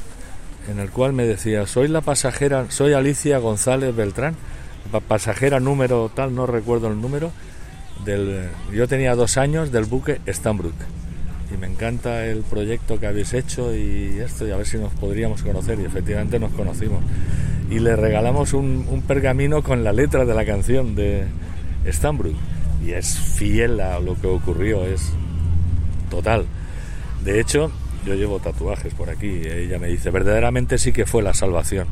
en 0.70 0.78
el 0.78 0.90
cual 0.90 1.12
me 1.12 1.24
decía, 1.26 1.66
soy 1.66 1.88
la 1.88 2.00
pasajera, 2.00 2.70
soy 2.70 2.92
Alicia 2.92 3.38
González 3.38 3.94
Beltrán, 3.94 4.34
pa- 4.92 5.00
pasajera 5.00 5.58
número 5.60 6.10
tal, 6.14 6.34
no 6.34 6.46
recuerdo 6.46 6.88
el 6.88 7.00
número, 7.00 7.32
del, 8.04 8.48
yo 8.72 8.86
tenía 8.88 9.14
dos 9.16 9.36
años 9.36 9.72
del 9.72 9.84
buque 9.84 10.20
Stambrook 10.28 10.74
y 11.52 11.56
me 11.56 11.66
encanta 11.66 12.24
el 12.24 12.42
proyecto 12.42 12.98
que 12.98 13.06
habéis 13.08 13.34
hecho 13.34 13.74
y 13.74 14.18
esto, 14.20 14.46
y 14.46 14.52
a 14.52 14.56
ver 14.56 14.66
si 14.66 14.78
nos 14.78 14.92
podríamos 14.94 15.42
conocer 15.42 15.78
y 15.80 15.84
efectivamente 15.84 16.38
nos 16.38 16.52
conocimos. 16.52 17.02
Y 17.70 17.80
le 17.80 17.96
regalamos 17.96 18.52
un, 18.52 19.02
pergamino 19.06 19.62
con 19.62 19.84
la 19.84 19.92
letra 19.92 20.24
de 20.24 20.34
la 20.34 20.44
canción 20.46 20.94
de 20.94 21.24
Stambrook 21.86 22.36
y 22.86 22.92
es 22.92 23.18
fiel 23.18 23.80
a 23.80 23.98
lo 24.00 24.14
que 24.20 24.28
ocurrió, 24.28 24.86
es 24.86 25.10
total. 26.14 26.46
De 27.24 27.40
hecho, 27.40 27.72
yo 28.06 28.14
llevo 28.14 28.38
tatuajes 28.38 28.94
por 28.94 29.10
aquí. 29.10 29.26
Ella 29.26 29.78
me 29.78 29.88
dice, 29.88 30.10
verdaderamente 30.10 30.78
sí 30.78 30.92
que 30.92 31.06
fue 31.06 31.22
la 31.22 31.34
salvación. 31.34 31.88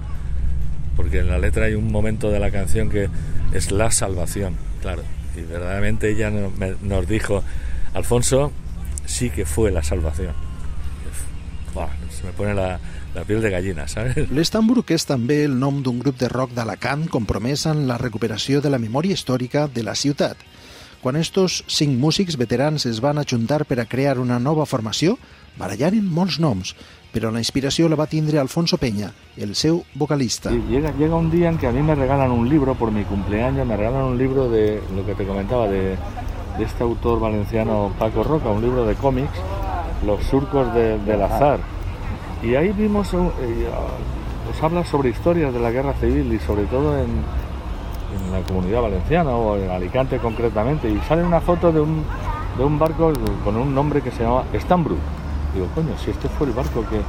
Porque 0.96 1.20
en 1.20 1.28
la 1.28 1.38
letra 1.38 1.66
hay 1.66 1.74
un 1.74 1.90
momento 1.90 2.30
de 2.30 2.38
la 2.38 2.50
canción 2.50 2.90
que 2.90 3.08
es 3.52 3.72
la 3.72 3.90
salvación, 3.90 4.56
claro. 4.80 5.02
Y 5.36 5.40
verdaderamente 5.40 6.10
ella 6.10 6.30
nos 6.30 7.08
dijo, 7.08 7.42
Alfonso, 7.94 8.52
sí 9.06 9.30
que 9.30 9.46
fue 9.46 9.70
la 9.70 9.82
salvación. 9.82 10.34
Buah, 11.74 11.88
se 12.10 12.24
me 12.24 12.32
pone 12.32 12.52
la, 12.52 12.78
la 13.14 13.24
piel 13.24 13.40
de 13.40 13.50
gallina, 13.50 13.88
¿sabes? 13.88 14.16
L'Estambrook 14.36 14.92
és 14.92 15.06
també 15.08 15.42
el 15.46 15.56
nom 15.58 15.80
d'un 15.84 15.98
grup 16.00 16.18
de 16.20 16.28
rock 16.28 16.52
d'Alacant 16.56 17.06
compromès 17.12 17.64
en 17.70 17.86
la 17.88 17.96
recuperació 18.00 18.60
de 18.60 18.72
la 18.72 18.80
memòria 18.82 19.16
històrica 19.16 19.68
de 19.72 19.84
la 19.84 19.94
ciutat. 19.96 20.36
Quan 21.02 21.16
estos 21.16 21.64
cinc 21.66 21.98
músics 21.98 22.36
veterans 22.38 22.86
es 22.86 23.00
van 23.02 23.18
ajuntar 23.18 23.64
per 23.66 23.80
a 23.82 23.86
crear 23.90 24.20
una 24.22 24.38
nova 24.38 24.64
formació, 24.70 25.16
barallaren 25.58 26.06
molts 26.06 26.38
noms, 26.38 26.76
però 27.12 27.32
la 27.34 27.42
inspiració 27.42 27.88
la 27.90 27.96
va 27.98 28.06
tindre 28.06 28.38
Alfonso 28.38 28.78
Peña, 28.78 29.10
el 29.36 29.56
seu 29.58 29.82
vocalista. 29.98 30.52
Llega, 30.70 30.92
llega 30.96 31.16
un 31.16 31.28
día 31.30 31.48
en 31.50 31.58
que 31.58 31.66
a 31.66 31.72
mí 31.72 31.82
me 31.82 31.94
regalan 31.96 32.30
un 32.30 32.48
libro 32.48 32.74
por 32.76 32.92
mi 32.92 33.02
cumpleaños, 33.04 33.66
me 33.66 33.76
regalan 33.76 34.04
un 34.04 34.16
libro 34.18 34.48
de 34.48 34.80
lo 34.94 35.04
que 35.04 35.14
te 35.14 35.26
comentaba, 35.26 35.66
de, 35.68 35.96
de 36.56 36.64
este 36.64 36.84
autor 36.84 37.18
valenciano 37.18 37.92
Paco 37.98 38.22
Roca, 38.22 38.48
un 38.50 38.62
libro 38.62 38.86
de 38.86 38.94
cómics, 38.94 39.34
Los 40.06 40.22
surcos 40.26 40.72
de- 40.74 40.98
del 40.98 41.22
azar. 41.22 41.58
Y 42.42 42.54
ahí 42.56 42.70
vimos, 42.72 43.12
eh, 43.14 43.68
habla 44.60 44.84
sobre 44.84 45.10
historias 45.10 45.52
de 45.52 45.60
la 45.60 45.70
guerra 45.70 45.94
civil 45.94 46.32
y 46.32 46.38
sobre 46.40 46.64
todo 46.64 46.96
en, 46.98 47.10
en 48.14 48.32
la 48.32 48.40
comunidad 48.46 48.82
valenciana 48.82 49.30
o 49.30 49.56
en 49.56 49.70
Alicante 49.70 50.18
concretamente. 50.18 50.88
Y 50.88 50.98
sale 51.08 51.22
una 51.22 51.40
foto 51.40 51.72
de 51.72 51.80
un, 51.80 52.04
de 52.58 52.64
un 52.64 52.78
barco 52.78 53.12
con 53.44 53.56
un 53.56 53.74
nombre 53.74 54.00
que 54.02 54.10
se 54.10 54.22
llama 54.24 54.44
Stambrook. 54.54 54.98
Digo, 55.54 55.66
coño, 55.74 55.96
si 56.02 56.10
este 56.10 56.28
fue 56.28 56.46
el 56.46 56.52
barco 56.52 56.82
que, 56.88 57.00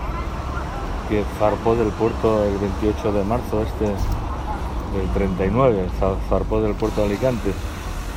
que 1.09 1.23
zarpó 1.39 1.75
del 1.75 1.89
puerto 1.89 2.43
el 2.43 2.57
28 2.57 3.11
de 3.13 3.23
marzo 3.23 3.61
este 3.61 3.85
del 3.85 5.09
39, 5.13 5.87
za- 5.99 6.15
zarpó 6.29 6.61
del 6.61 6.73
puerto 6.75 7.01
de 7.01 7.07
Alicante 7.07 7.51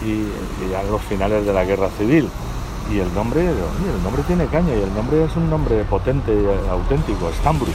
y, 0.05 0.11
y 0.11 0.71
ya 0.71 0.83
los 0.83 1.00
finales 1.02 1.47
de 1.47 1.52
la 1.52 1.64
guerra 1.64 1.88
civil. 1.99 2.28
Y 2.93 2.99
el 3.00 3.12
nombre, 3.14 3.40
el 3.40 4.02
nombre 4.05 4.23
tiene 4.25 4.47
caña 4.47 4.75
y 4.75 4.81
el 4.83 4.95
nombre 4.95 5.25
es 5.25 5.35
un 5.37 5.50
nombre 5.50 5.83
potente 5.85 6.33
y 6.33 6.37
eh, 6.38 6.71
auténtico, 6.71 7.31
Stambrook. 7.40 7.75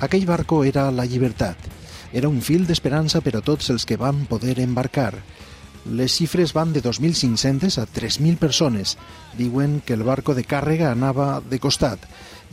Aquell 0.00 0.26
barco 0.26 0.62
era 0.64 0.90
la 0.90 1.04
llibertat. 1.04 1.56
Era 2.12 2.28
un 2.28 2.40
fil 2.40 2.66
d'esperança 2.66 3.20
per 3.20 3.36
a 3.36 3.44
tots 3.44 3.70
els 3.70 3.84
que 3.84 3.98
van 4.00 4.24
poder 4.26 4.58
embarcar. 4.60 5.12
Les 5.88 6.12
xifres 6.18 6.52
van 6.52 6.72
de 6.72 6.82
2.500 6.82 7.78
a 7.80 7.86
3.000 7.86 8.36
persones. 8.36 8.96
Diuen 9.38 9.80
que 9.84 9.94
el 9.94 10.04
barco 10.04 10.34
de 10.34 10.44
càrrega 10.44 10.90
anava 10.92 11.40
de 11.40 11.58
costat. 11.58 12.04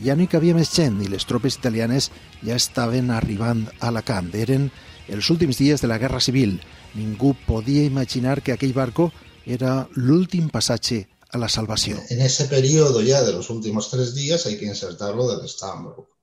Ja 0.02 0.16
no 0.16 0.24
hi 0.24 0.30
cabia 0.32 0.56
més 0.56 0.72
gent 0.72 1.00
i 1.04 1.08
les 1.08 1.24
tropes 1.28 1.56
italianes 1.56 2.10
ja 2.44 2.56
estaven 2.56 3.10
arribant 3.10 3.66
a 3.78 3.90
Alacant. 3.90 4.32
Eren 4.34 4.70
els 5.08 5.30
últims 5.30 5.60
dies 5.60 5.80
de 5.80 5.88
la 5.88 5.98
Guerra 5.98 6.20
Civil. 6.20 6.58
Ningú 6.94 7.34
podia 7.46 7.84
imaginar 7.84 8.42
que 8.42 8.52
aquell 8.52 8.76
barco 8.76 9.10
era 9.44 9.86
l'últim 9.94 10.48
passatge 10.50 11.06
a 11.30 11.38
la 11.38 11.48
salvació. 11.48 12.00
En 12.08 12.20
ese 12.20 12.46
periodo 12.46 13.00
ya 13.02 13.22
de 13.22 13.32
los 13.32 13.50
últimos 13.50 13.90
tres 13.90 14.14
días 14.14 14.46
hay 14.46 14.58
que 14.58 14.66
insertarlo 14.66 15.28
del 15.28 15.48
Stambrook. 15.48 16.15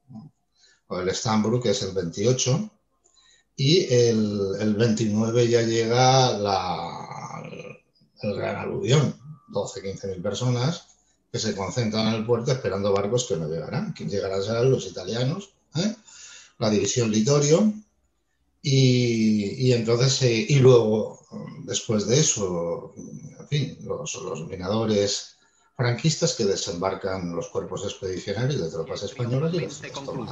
El 1.00 1.14
Stambrook 1.14 1.66
es 1.66 1.82
el 1.84 1.94
28 1.94 2.70
y 3.56 3.86
el, 3.94 4.56
el 4.60 4.76
29 4.76 5.48
ya 5.48 5.62
llega 5.62 6.38
la, 6.38 7.44
el 8.22 8.36
gran 8.36 8.56
aluvión, 8.56 9.16
12-15 9.50 10.10
mil 10.10 10.22
personas 10.22 10.88
que 11.32 11.40
se 11.40 11.56
concentran 11.56 12.08
en 12.08 12.14
el 12.16 12.26
puerto 12.26 12.52
esperando 12.52 12.94
barcos 12.94 13.26
que 13.26 13.38
no 13.38 13.48
llegarán. 13.48 13.94
Quien 13.94 14.10
llegará 14.10 14.42
serán 14.42 14.72
los 14.72 14.86
italianos, 14.86 15.54
¿eh? 15.76 15.96
la 16.60 16.70
división 16.70 17.12
Litorio, 17.12 17.74
y, 18.62 19.68
y 19.68 19.74
entonces, 19.74 20.22
eh, 20.22 20.46
y 20.48 20.60
luego, 20.60 21.20
después 21.66 22.08
de 22.08 22.20
eso, 22.20 22.94
en 22.96 23.48
fin, 23.50 23.78
los, 23.84 24.16
los 24.16 24.48
minadores 24.48 25.36
franquistas 25.76 26.36
que 26.36 26.46
desembarcan 26.46 27.36
los 27.36 27.48
cuerpos 27.50 27.84
expedicionarios 27.84 28.62
de 28.62 28.70
tropas 28.70 29.04
españolas 29.04 29.54
y 29.54 29.62
los 29.62 29.82
toman. 29.82 30.28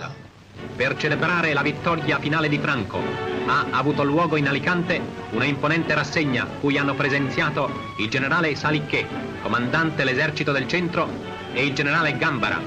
Per 0.78 0.96
celebrare 0.98 1.54
la 1.54 1.64
vittoria 1.64 2.20
finale 2.20 2.48
di 2.48 2.60
Franco 2.60 3.00
ha 3.48 3.66
avuto 3.72 4.04
luogo 4.04 4.38
in 4.38 4.48
Alicante 4.48 5.02
una 5.32 5.46
imponente 5.46 5.96
rassegna 5.96 6.46
cui 6.46 6.78
hanno 6.78 6.94
presenziato 6.94 7.70
il 7.98 8.10
generale 8.10 8.56
Saliché, 8.56 9.08
comandante 9.42 10.04
l'esercito 10.04 10.52
del 10.52 10.68
centro, 10.68 11.10
e 11.54 11.66
il 11.66 11.74
generale 11.74 12.18
Gambara, 12.18 12.62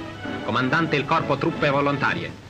comandante 0.44 0.96
il 0.96 1.04
corpo 1.04 1.36
truppe 1.36 1.70
volontarie. 1.70 2.42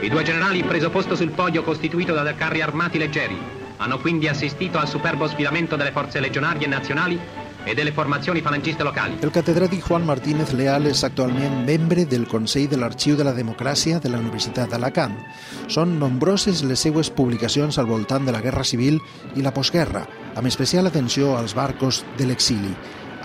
I 0.00 0.08
due 0.08 0.22
generali 0.22 0.62
preso 0.62 0.88
posto 0.88 1.14
sul 1.14 1.30
podio 1.30 1.62
costituito 1.62 2.14
da 2.14 2.34
carri 2.34 2.62
armati 2.62 2.96
leggeri 2.96 3.57
hanno 3.78 3.98
quindi 3.98 4.28
assistito 4.28 4.78
al 4.78 4.88
superbo 4.88 5.26
sfidamento 5.26 5.76
delle 5.76 5.92
forze 5.92 6.20
legionarie 6.20 6.66
nazionali 6.66 7.18
e 7.64 7.74
delle 7.74 7.92
formazioni 7.92 8.40
falangiste 8.40 8.82
locali. 8.82 9.18
El 9.20 9.30
catedràtic 9.30 9.82
Juan 9.84 10.04
Martínez 10.06 10.52
Leal 10.56 10.86
és 10.88 11.02
actualment 11.04 11.64
membre 11.66 12.06
del 12.06 12.26
Consell 12.26 12.68
de 12.70 12.78
l'Arxiu 12.80 13.16
de 13.16 13.26
la 13.26 13.34
Democràcia 13.36 13.98
de 14.00 14.08
la 14.08 14.20
Universitat 14.22 14.72
d'Alacant. 14.72 15.18
Són 15.68 15.98
nombroses 16.00 16.62
les 16.64 16.80
seues 16.80 17.10
publicacions 17.10 17.78
al 17.78 17.90
voltant 17.90 18.24
de 18.24 18.32
la 18.32 18.40
Guerra 18.40 18.64
Civil 18.64 19.00
i 19.36 19.44
la 19.44 19.52
postguerra, 19.52 20.06
amb 20.34 20.48
especial 20.48 20.88
atenció 20.88 21.36
als 21.36 21.54
barcos 21.54 22.04
de 22.16 22.30
l'exili. 22.30 22.72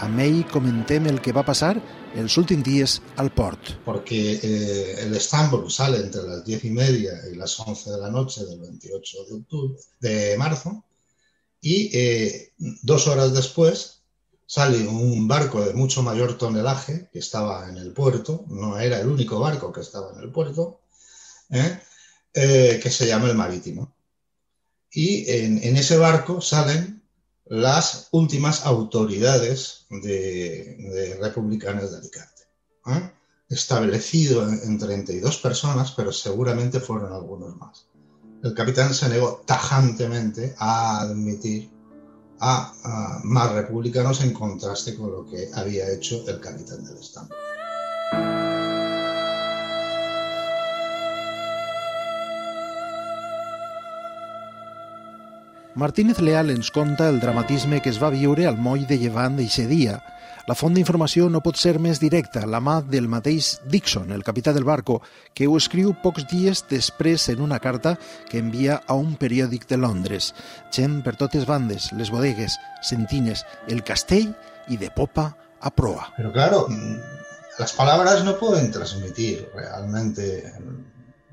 Amb 0.03 0.19
ell 0.19 0.43
comentem 0.51 1.07
el 1.07 1.21
que 1.21 1.31
va 1.31 1.45
passar 1.47 1.77
els 2.15 2.37
últims 2.37 2.63
dies 2.63 3.01
al 3.17 3.31
port. 3.33 3.73
Porque 3.85 4.39
eh, 4.41 4.95
el 5.03 5.15
Estambul 5.15 5.69
sale 5.71 5.97
entre 5.97 6.23
las 6.23 6.45
10 6.45 6.65
y 6.65 6.69
media 6.69 7.13
y 7.31 7.35
las 7.35 7.59
11 7.59 7.91
de 7.91 7.97
la 7.97 8.09
noche 8.09 8.45
del 8.45 8.59
28 8.59 9.17
de, 9.29 10.09
de 10.09 10.37
marzo 10.37 10.83
y 11.61 11.89
eh, 11.97 12.51
dos 12.57 13.07
horas 13.07 13.33
después 13.33 14.01
sale 14.45 14.85
un 14.85 15.27
barco 15.27 15.61
de 15.63 15.73
mucho 15.73 16.03
mayor 16.03 16.37
tonelaje 16.37 17.09
que 17.11 17.19
estaba 17.19 17.69
en 17.69 17.77
el 17.77 17.93
puerto, 17.93 18.45
no 18.49 18.77
era 18.77 18.99
el 18.99 19.07
único 19.07 19.39
barco 19.39 19.71
que 19.71 19.81
estaba 19.81 20.11
en 20.11 20.19
el 20.19 20.29
puerto, 20.29 20.81
¿eh? 21.49 21.79
Eh, 22.33 22.79
que 22.83 22.89
se 22.89 23.07
llama 23.07 23.29
el 23.29 23.35
Marítimo. 23.35 23.95
Y 24.91 25.29
en, 25.31 25.63
en, 25.63 25.77
ese 25.77 25.97
barco 25.97 26.41
salen 26.41 27.02
las 27.45 28.07
últimas 28.11 28.65
autoridades 28.65 29.85
de, 29.89 30.77
de 30.77 31.17
republicanas 31.21 31.91
de 31.91 31.97
Alicante. 31.97 32.43
¿eh? 32.87 33.11
Establecido 33.49 34.47
en, 34.47 34.59
en 34.63 34.79
32 34.79 35.37
personas, 35.37 35.91
pero 35.91 36.11
seguramente 36.11 36.79
fueron 36.79 37.13
algunos 37.13 37.55
más. 37.57 37.87
El 38.43 38.53
capitán 38.53 38.93
se 38.93 39.09
negó 39.09 39.41
tajantemente 39.45 40.55
a 40.57 41.01
admitir 41.01 41.71
a, 42.39 42.73
a, 42.83 43.19
más 43.23 43.51
republicanos 43.51 44.21
en 44.21 44.33
contraste 44.33 44.95
con 44.95 45.11
lo 45.11 45.25
que 45.25 45.49
había 45.53 45.89
hecho 45.91 46.27
el 46.27 46.39
capitán 46.39 46.83
del 46.83 46.97
Estado. 46.97 47.29
Martínez 55.75 56.19
Leal 56.21 56.51
ens 56.51 56.69
conta 56.69 57.09
el 57.09 57.19
dramatisme 57.19 57.79
que 57.81 57.89
es 57.89 57.97
va 57.97 58.11
viure 58.13 58.45
al 58.45 58.59
moll 58.61 58.83
de 58.85 58.99
llevant 59.01 59.39
d'eixe 59.39 59.65
dia. 59.65 59.95
La 60.45 60.53
font 60.53 60.75
d'informació 60.75 61.29
no 61.33 61.41
pot 61.41 61.57
ser 61.57 61.79
més 61.81 61.97
directa, 62.03 62.43
la 62.45 62.59
mà 62.61 62.75
del 62.85 63.07
mateix 63.09 63.55
Dixon, 63.71 64.11
el 64.13 64.21
capità 64.27 64.53
del 64.53 64.67
barco, 64.67 64.99
que 65.33 65.47
ho 65.47 65.57
escriu 65.57 65.95
pocs 66.03 66.27
dies 66.29 66.61
després 66.69 67.25
en 67.33 67.41
una 67.41 67.57
carta 67.63 67.95
que 68.29 68.37
envia 68.37 68.81
a 68.85 68.93
un 68.93 69.15
periòdic 69.17 69.65
de 69.71 69.79
Londres. 69.81 70.33
Gent 70.69 71.01
per 71.01 71.15
totes 71.17 71.49
bandes, 71.49 71.89
les 71.97 72.13
bodegues, 72.13 72.59
sentines, 72.85 73.41
el 73.67 73.81
castell 73.81 74.29
i 74.69 74.77
de 74.77 74.91
popa 74.93 75.31
a 75.59 75.73
proa. 75.73 76.11
Pero 76.17 76.31
claro, 76.31 76.67
las 77.57 77.73
palabras 77.73 78.23
no 78.23 78.37
pueden 78.37 78.69
transmitir 78.69 79.49
realmente 79.55 80.53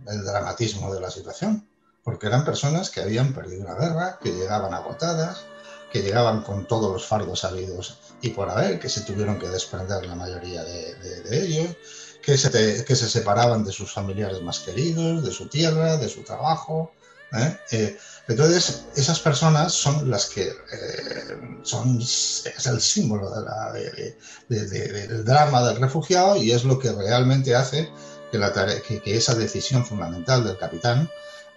el 0.07 0.25
dramatismo 0.25 0.95
de 0.95 1.01
la 1.01 1.11
situación. 1.11 1.67
Porque 2.03 2.27
eran 2.27 2.45
personas 2.45 2.91
que 2.91 3.01
habían 3.01 3.33
perdido 3.33 3.63
una 3.63 3.75
guerra, 3.75 4.19
que 4.23 4.33
llegaban 4.33 4.75
agotadas, 4.75 5.45
que 5.93 6.03
llegaban 6.03 6.43
con 6.43 6.67
todos 6.67 6.93
los 6.93 7.07
fardos 7.07 7.45
habidos 7.45 7.99
y 8.23 8.31
por 8.31 8.49
haber, 8.49 8.79
que 8.79 8.89
se 8.89 9.03
tuvieron 9.03 9.39
que 9.39 9.49
desprender 9.49 10.07
la 10.07 10.15
mayoría 10.15 10.63
de, 10.65 10.95
de, 10.97 11.21
de 11.23 11.45
ellos, 11.45 11.77
que 12.23 12.37
se, 12.37 12.85
que 12.85 12.97
se 12.97 13.09
separaban 13.09 13.65
de 13.65 13.73
sus 13.73 13.93
familiares 13.93 14.43
más 14.43 14.61
queridos, 14.61 15.25
de 15.25 15.33
su 15.33 15.49
tierra, 15.49 15.97
de 15.97 16.09
su 16.09 16.23
trabajo. 16.23 16.93
¿eh? 17.33 17.59
Eh, 17.73 17.99
entonces, 18.29 18.85
esas 18.97 19.19
personas 19.21 19.73
son 19.73 20.11
las 20.11 20.27
que 20.27 20.49
eh, 20.49 21.59
son 21.63 22.01
es 22.01 22.67
el 22.67 22.81
símbolo 22.81 23.31
de 23.31 23.45
la, 23.45 23.73
de, 23.73 24.17
del 24.49 25.25
drama 25.25 25.67
del 25.67 25.81
refugiado 25.81 26.37
y 26.37 26.53
es 26.53 26.65
lo 26.65 26.79
que 26.79 26.93
realmente 26.93 27.55
hace 27.55 27.91
que, 28.31 28.39
la 28.39 28.53
tarea, 28.53 28.81
que, 28.81 29.01
que 29.01 29.17
esa 29.17 29.35
decisión 29.35 29.85
fundamental 29.85 30.45
del 30.45 30.59
capitán 30.59 31.11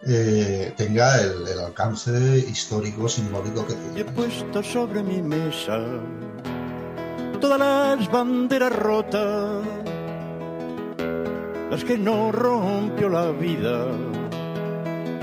eh, 0.07 0.73
tenga 0.75 1.21
el, 1.21 1.47
el, 1.47 1.59
alcance 1.59 2.37
histórico, 2.49 3.07
simbólico 3.07 3.65
que 3.65 3.73
tiene. 3.73 4.01
He 4.01 4.05
puesto 4.05 4.61
sobre 4.61 5.01
mi 5.03 5.21
mesa 5.21 5.79
todas 7.43 7.59
las 7.59 8.09
banderas 8.09 8.73
rotas, 8.73 9.61
las 11.69 11.83
que 11.83 11.97
no 11.97 12.31
rompió 12.31 13.09
la 13.09 13.31
vida, 13.31 13.87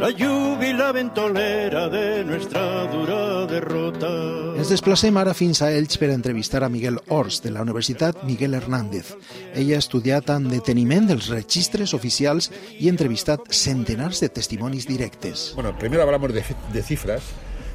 la 0.01 0.11
lluvia 0.11 0.71
y 0.71 0.73
la 0.73 0.93
ventolera 0.93 1.89
de 1.89 2.25
nuestra 2.25 2.87
dura 2.87 3.45
derrota. 3.47 4.09
Ens 4.57 4.71
desplacem 4.73 5.17
ara 5.21 5.35
fins 5.37 5.61
a 5.61 5.69
Elx 5.77 6.01
per 6.01 6.09
entrevistar 6.15 6.65
a 6.65 6.71
Miguel 6.73 6.97
Ors, 7.13 7.43
de 7.45 7.53
la 7.53 7.61
Universitat 7.61 8.25
Miguel 8.25 8.55
Hernández. 8.57 9.13
Ella 9.55 9.77
ha 9.77 9.85
estudiat 9.85 10.33
amb 10.33 10.49
deteniment 10.53 11.13
els 11.13 11.29
registres 11.29 11.93
oficials 11.93 12.49
i 12.79 12.89
ha 12.89 12.95
entrevistat 12.95 13.53
centenars 13.53 14.25
de 14.25 14.33
testimonis 14.33 14.89
directes. 14.89 15.53
Bueno, 15.55 15.77
primero 15.79 16.03
hablamos 16.03 16.33
de, 16.33 16.45
de 16.73 16.83
cifras 16.83 17.23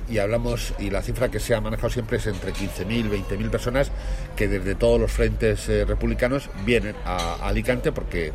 y 0.10 0.20
hablamos, 0.20 0.74
y 0.80 0.90
la 0.90 1.02
cifra 1.02 1.30
que 1.30 1.40
se 1.40 1.56
ha 1.56 1.62
manejado 1.62 1.90
siempre 1.90 2.18
es 2.18 2.28
entre 2.28 2.54
15.000, 2.54 3.10
20.000 3.10 3.50
personas 3.50 3.92
que 4.36 4.48
desde 4.48 4.76
todos 4.76 5.00
los 5.00 5.12
frentes 5.12 5.68
eh, 5.70 5.86
republicanos 5.86 6.50
vienen 6.66 6.96
a, 7.06 7.36
Alicante 7.48 7.92
porque 7.92 8.34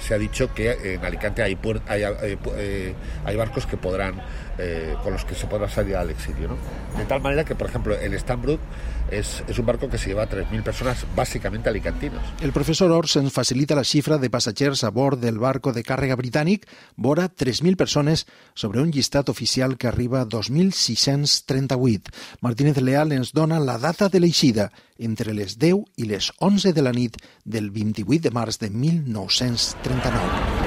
se, 0.00 0.14
ha 0.14 0.18
dicho 0.18 0.52
que 0.54 0.94
en 0.94 1.04
Alicante 1.04 1.42
hay, 1.42 1.58
hay, 1.86 2.02
hay, 2.02 2.38
eh, 2.56 2.94
hay 3.24 3.36
barcos 3.36 3.66
que 3.66 3.76
podrán, 3.76 4.20
eh, 4.58 4.94
con 5.02 5.12
los 5.12 5.24
que 5.24 5.34
se 5.34 5.46
podrá 5.46 5.68
salir 5.68 5.96
al 5.96 6.10
exilio. 6.10 6.48
¿no? 6.48 6.56
De 6.98 7.04
tal 7.04 7.20
manera 7.20 7.44
que, 7.44 7.54
por 7.54 7.68
ejemplo, 7.68 7.98
el 7.98 8.18
Stambrook 8.18 8.60
es, 9.10 9.42
es 9.48 9.58
un 9.58 9.66
barco 9.66 9.88
que 9.88 9.98
se 9.98 10.08
lleva 10.08 10.24
a 10.24 10.28
3.000 10.28 10.62
personas, 10.62 11.04
básicamente 11.14 11.68
alicantinos. 11.68 12.22
El 12.40 12.52
professor 12.52 12.90
Ors 12.90 13.16
ens 13.16 13.32
facilita 13.32 13.76
la 13.76 13.84
xifra 13.84 14.18
de 14.18 14.30
passatgers 14.30 14.84
a 14.84 14.90
bord 14.90 15.20
del 15.20 15.38
barco 15.38 15.72
de 15.72 15.84
càrrega 15.84 16.16
britànic, 16.16 16.66
vora 16.96 17.28
3.000 17.28 17.76
persones, 17.76 18.26
sobre 18.54 18.80
un 18.80 18.90
llistat 18.90 19.28
oficial 19.28 19.76
que 19.76 19.88
arriba 19.88 20.22
a 20.22 20.26
2.638. 20.26 22.14
Martínez 22.40 22.80
Leal 22.80 23.12
ens 23.12 23.32
dona 23.32 23.60
la 23.60 23.78
data 23.78 24.08
de 24.08 24.20
l'eixida, 24.20 24.70
entre 24.98 25.34
les 25.34 25.58
10 25.58 25.84
i 25.96 26.08
les 26.08 26.30
11 26.38 26.72
de 26.72 26.82
la 26.82 26.92
nit 26.94 27.18
del 27.44 27.70
28 27.70 28.22
de 28.28 28.34
març 28.34 28.60
de 28.62 28.70
1939. 28.70 30.63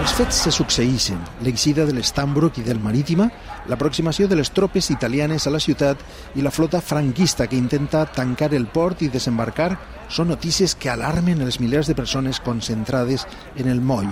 Els 0.00 0.14
fets 0.16 0.38
se 0.46 0.48
succeeixen, 0.48 1.18
l'exida 1.44 1.84
de 1.84 1.92
l'Estambrook 1.92 2.56
i 2.56 2.62
del 2.64 2.78
Marítima, 2.80 3.26
l'aproximació 3.68 4.30
de 4.30 4.38
les 4.38 4.48
tropes 4.56 4.86
italianes 4.94 5.44
a 5.44 5.50
la 5.52 5.60
ciutat 5.60 6.00
i 6.40 6.40
la 6.40 6.52
flota 6.56 6.80
franquista 6.80 7.44
que 7.46 7.58
intenta 7.60 8.06
tancar 8.08 8.48
el 8.56 8.64
port 8.72 9.02
i 9.04 9.10
desembarcar 9.12 9.74
són 10.08 10.32
notícies 10.32 10.72
que 10.72 10.88
alarmen 10.88 11.44
els 11.44 11.60
milers 11.60 11.90
de 11.92 11.98
persones 11.98 12.40
concentrades 12.40 13.26
en 13.60 13.68
el 13.68 13.84
moll. 13.84 14.08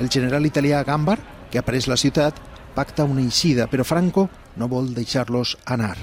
El 0.00 0.08
general 0.08 0.48
italià 0.48 0.80
Gambar, 0.88 1.18
que 1.50 1.60
ha 1.60 1.66
pres 1.68 1.84
la 1.84 2.00
ciutat, 2.00 2.40
pacta 2.72 3.04
una 3.04 3.20
eixida, 3.20 3.68
però 3.68 3.84
Franco 3.84 4.30
no 4.56 4.72
vol 4.72 4.94
deixar-los 4.96 5.58
anar. 5.66 5.98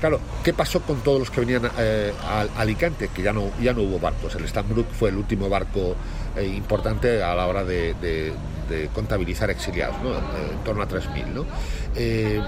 Claro, 0.00 0.18
¿qué 0.42 0.54
pasó 0.54 0.80
con 0.80 1.00
todos 1.00 1.18
los 1.18 1.30
que 1.30 1.40
venían 1.40 1.70
eh, 1.78 2.12
a, 2.22 2.46
Alicante? 2.56 3.08
Que 3.08 3.22
ya 3.22 3.34
no, 3.34 3.50
ya 3.60 3.74
no 3.74 3.82
hubo 3.82 3.98
barcos. 3.98 4.34
El 4.34 4.48
Stambrook 4.48 4.90
fue 4.90 5.10
el 5.10 5.16
último 5.16 5.50
barco 5.50 5.94
eh, 6.36 6.46
importante 6.46 7.22
a 7.22 7.34
la 7.34 7.46
hora 7.46 7.64
de, 7.64 8.32
contabilizar 8.94 9.50
exiliados, 9.50 9.96
¿no? 10.00 10.14
en 10.14 10.64
torno 10.64 10.82
a 10.82 10.88
3.000. 10.88 11.26
¿no? 11.26 11.44
Eh, 11.96 12.40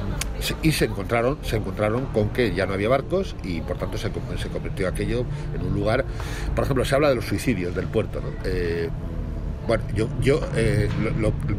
y 0.63 0.73
se 0.73 0.87
encontraron, 0.87 1.39
se 1.43 1.57
encontraron 1.57 2.07
con 2.07 2.31
que 2.31 2.55
ya 2.55 2.65
no 2.65 2.75
había 2.75 2.89
barcos 2.89 3.37
y 3.43 3.61
por 3.61 3.77
tanto 3.77 3.99
se, 3.99 4.11
se 4.39 4.49
convirtió 4.49 4.89
aquello 4.89 5.27
en 5.55 5.67
un 5.67 5.75
lugar, 5.75 6.05
por 6.55 6.65
ejemplo, 6.65 6.85
se 6.85 6.95
habla 6.95 7.11
de 7.11 7.17
los 7.17 7.25
suicidios 7.27 7.75
del 7.75 7.89
puerto. 7.89 8.21
¿no? 8.21 8.29
Eh, 9.73 9.79
bueno, 9.79 9.85
yo, 9.95 10.09
yo 10.21 10.41
eh, 10.57 10.89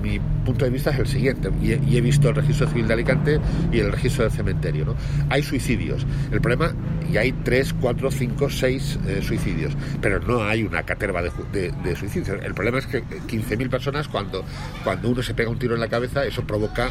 mi 0.02 0.20
punto 0.46 0.66
de 0.66 0.72
vista 0.72 0.92
es 0.92 1.00
el 1.00 1.08
siguiente, 1.08 1.50
y 1.62 1.98
he, 1.98 2.02
visto 2.02 2.30
el 2.30 2.36
registro 2.36 2.68
civil 2.68 2.88
de 2.88 2.94
Alicante 2.94 3.40
y 3.72 3.80
el 3.80 3.92
registro 3.92 4.24
del 4.24 4.34
cementerio. 4.34 4.86
¿no? 4.86 4.96
Hay 5.30 5.44
suicidios. 5.44 6.06
El 6.32 6.42
problema, 6.42 6.74
y 7.12 7.18
hay 7.18 7.32
tres, 7.32 7.74
cuatro, 7.74 8.12
cinco, 8.12 8.50
seis 8.50 9.00
eh, 9.08 9.22
suicidios, 9.22 9.74
pero 10.02 10.20
no 10.20 10.44
hay 10.44 10.64
una 10.64 10.84
caterva 10.84 11.22
de, 11.22 11.96
suicidios. 11.96 12.42
El 12.44 12.54
problema 12.54 12.80
es 12.80 12.88
que 12.88 13.04
15.000 13.04 13.70
personas, 13.70 14.08
cuando, 14.08 14.44
cuando 14.84 15.10
uno 15.10 15.24
se 15.24 15.34
pega 15.34 15.50
un 15.50 15.60
tiro 15.60 15.74
en 15.74 15.80
la 15.80 15.88
cabeza, 15.88 16.26
eso 16.26 16.44
provoca 16.44 16.90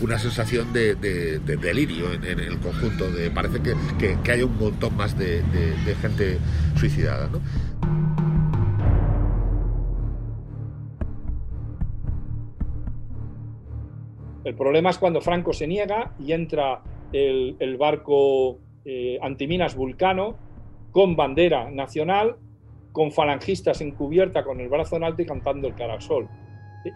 una 0.00 0.18
sensación 0.18 0.72
de, 0.72 0.94
delirio 1.44 2.12
en, 2.12 2.24
el 2.40 2.58
conjunto. 2.58 3.10
De, 3.10 3.30
parece 3.30 3.60
que, 3.60 3.74
que, 3.98 4.18
que 4.22 4.32
hay 4.32 4.42
un 4.42 4.56
montón 4.58 4.96
más 4.96 5.16
de, 5.16 5.42
gente 6.00 6.38
suicidada. 6.76 7.28
¿no? 7.28 7.40
El 14.44 14.54
problema 14.54 14.90
es 14.90 14.98
cuando 14.98 15.20
Franco 15.20 15.52
se 15.52 15.66
niega 15.66 16.12
y 16.18 16.32
entra 16.32 16.82
el, 17.12 17.76
barco 17.78 18.58
eh, 18.84 19.18
antiminas 19.22 19.74
Vulcano 19.74 20.36
con 20.90 21.16
bandera 21.16 21.70
nacional, 21.70 22.36
con 22.92 23.10
falangistas 23.10 23.80
encubierta 23.80 24.44
con 24.44 24.60
el 24.60 24.68
brazo 24.68 24.96
en 24.96 25.04
alto 25.04 25.22
y 25.22 25.26
cantando 25.26 25.66
el 25.66 25.74
cara 25.74 25.94
al 25.94 26.02
sol. 26.02 26.28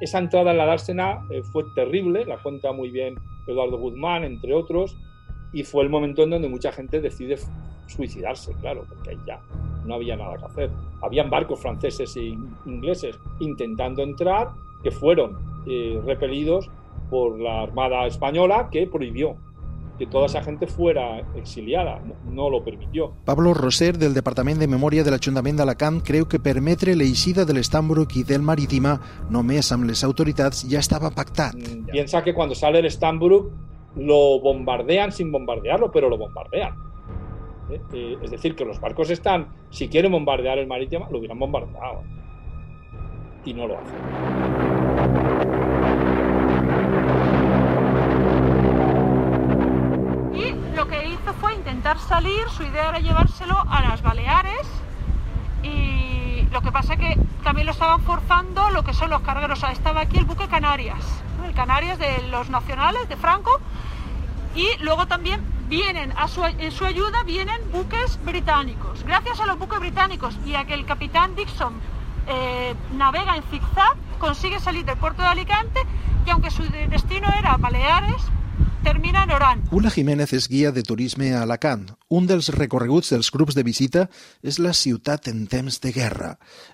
Esa 0.00 0.18
entrada 0.18 0.50
en 0.50 0.58
la 0.58 0.66
dársena 0.66 1.20
eh, 1.32 1.42
fue 1.52 1.64
terrible, 1.74 2.24
la 2.26 2.36
cuenta 2.42 2.72
muy 2.72 2.90
bien 2.90 3.14
Eduardo 3.46 3.78
Guzmán, 3.78 4.24
entre 4.24 4.52
otros, 4.54 4.96
y 5.52 5.64
fue 5.64 5.82
el 5.82 5.88
momento 5.88 6.22
en 6.22 6.30
donde 6.30 6.48
mucha 6.48 6.70
gente 6.72 7.00
decide 7.00 7.36
suicidarse, 7.86 8.52
claro, 8.60 8.84
porque 8.86 9.10
ahí 9.10 9.18
ya 9.26 9.40
no 9.86 9.94
había 9.94 10.16
nada 10.16 10.36
que 10.36 10.44
hacer. 10.44 10.70
Habían 11.02 11.30
barcos 11.30 11.60
franceses 11.60 12.14
e 12.16 12.36
ingleses 12.66 13.18
intentando 13.40 14.02
entrar 14.02 14.50
que 14.82 14.90
fueron 14.90 15.38
eh, 15.66 15.98
repelidos 16.04 16.70
por 17.10 17.40
la 17.40 17.62
Armada 17.62 18.06
Española 18.06 18.68
que 18.70 18.86
prohibió 18.86 19.36
que 19.98 20.06
toda 20.06 20.26
esa 20.26 20.42
gente 20.42 20.66
fuera 20.66 21.18
exiliada, 21.34 22.00
no, 22.24 22.48
lo 22.48 22.62
permitió. 22.62 23.12
Pablo 23.24 23.52
Roser, 23.52 23.98
del 23.98 24.14
Departament 24.14 24.60
de 24.60 24.68
Memòria 24.70 25.02
de 25.02 25.10
l'Ajuntament 25.10 25.58
d'Alacant, 25.58 25.98
creu 26.06 26.28
que 26.30 26.38
permetre 26.38 26.94
l'eixida 26.94 27.44
de 27.44 27.56
l'Estambrook 27.56 28.14
i 28.16 28.22
del 28.22 28.44
Marítima 28.46 28.94
només 29.28 29.72
amb 29.74 29.88
les 29.90 30.04
autoritats 30.06 30.62
ja 30.70 30.78
estava 30.78 31.10
pactat. 31.10 31.58
Mm, 31.58 31.90
piensa 31.90 32.22
que 32.22 32.32
cuando 32.32 32.54
sale 32.54 32.78
el 32.78 32.90
Stambrook 32.90 33.50
lo 33.96 34.38
bombardean 34.40 35.10
sin 35.10 35.32
bombardearlo, 35.32 35.90
pero 35.90 36.08
lo 36.08 36.16
bombardean. 36.16 36.74
¿Eh? 37.70 37.80
Eh, 37.92 38.16
es 38.22 38.30
decir, 38.30 38.54
que 38.54 38.64
los 38.64 38.80
barcos 38.80 39.10
están, 39.10 39.48
si 39.70 39.88
quieren 39.88 40.12
bombardear 40.12 40.58
el 40.58 40.68
Marítima, 40.68 41.08
lo 41.10 41.18
hubieran 41.18 41.40
bombardeado. 41.40 42.04
Y 43.44 43.52
no 43.52 43.66
lo 43.66 43.78
hacen. 43.78 45.87
Fue 51.48 51.56
intentar 51.56 51.98
salir, 51.98 52.46
su 52.50 52.62
idea 52.62 52.90
era 52.90 52.98
llevárselo 52.98 53.58
a 53.70 53.80
las 53.80 54.02
Baleares 54.02 54.68
y 55.62 56.42
lo 56.50 56.60
que 56.60 56.70
pasa 56.70 56.96
que 56.96 57.18
también 57.42 57.66
lo 57.66 57.72
estaban 57.72 58.02
forzando 58.02 58.70
lo 58.70 58.84
que 58.84 58.92
son 58.92 59.08
los 59.08 59.22
cargueros. 59.22 59.62
estaba 59.62 60.02
aquí 60.02 60.18
el 60.18 60.24
buque 60.26 60.46
Canarias, 60.48 61.02
el 61.46 61.54
Canarias 61.54 61.98
de 61.98 62.28
los 62.28 62.50
nacionales 62.50 63.08
de 63.08 63.16
Franco 63.16 63.60
y 64.54 64.66
luego 64.80 65.06
también 65.06 65.40
vienen 65.68 66.12
a 66.18 66.28
su, 66.28 66.44
en 66.44 66.70
su 66.70 66.84
ayuda 66.84 67.22
vienen 67.24 67.60
buques 67.72 68.22
británicos. 68.24 69.02
Gracias 69.04 69.40
a 69.40 69.46
los 69.46 69.58
buques 69.58 69.80
británicos 69.80 70.36
y 70.44 70.54
a 70.54 70.66
que 70.66 70.74
el 70.74 70.84
capitán 70.84 71.34
Dixon 71.34 71.72
eh, 72.26 72.74
navega 72.92 73.36
en 73.36 73.42
zigzag, 73.44 73.96
consigue 74.18 74.60
salir 74.60 74.84
del 74.84 74.98
puerto 74.98 75.22
de 75.22 75.28
Alicante 75.28 75.80
y 76.26 76.30
aunque 76.30 76.50
su 76.50 76.62
destino 76.90 77.28
era 77.38 77.56
Baleares, 77.56 78.22
termina 78.88 79.24
en 79.24 79.30
Oran. 79.30 79.62
Ula 79.70 79.90
Jiménez 79.92 80.32
és 80.32 80.46
guia 80.48 80.70
de 80.72 80.80
turisme 80.82 81.34
a 81.36 81.42
Alacant. 81.44 81.82
Un 82.08 82.24
dels 82.24 82.48
recorreguts 82.54 83.10
dels 83.12 83.28
grups 83.34 83.56
de 83.58 83.64
visita 83.66 84.06
és 84.40 84.56
la 84.64 84.72
ciutat 84.72 85.28
en 85.28 85.42
temps 85.46 85.76
de 85.84 85.92
guerra. 85.92 86.30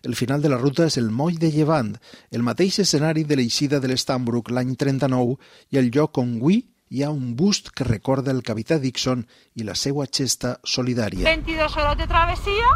El 0.06 0.14
final 0.14 0.44
de 0.44 0.52
la 0.52 0.60
ruta 0.60 0.86
és 0.86 0.96
el 1.00 1.10
Moll 1.10 1.40
de 1.42 1.50
Llevant, 1.50 1.96
el 2.30 2.46
mateix 2.46 2.78
escenari 2.84 3.24
de 3.26 3.40
l'eixida 3.40 3.80
de 3.82 3.90
l'Estambrook 3.90 4.52
l'any 4.54 4.76
39 4.78 5.34
i 5.74 5.80
el 5.82 5.90
lloc 5.90 6.22
on 6.22 6.36
avui 6.38 6.60
hi 6.94 7.02
ha 7.02 7.10
un 7.10 7.34
bust 7.34 7.72
que 7.74 7.88
recorda 7.88 8.30
el 8.30 8.44
capità 8.46 8.78
Dixon 8.78 9.26
i 9.58 9.66
la 9.66 9.74
seva 9.74 10.06
gesta 10.06 10.60
solidària. 10.62 11.26
22 11.26 11.76
hores 11.76 11.98
de 11.98 12.06
travesía, 12.06 12.68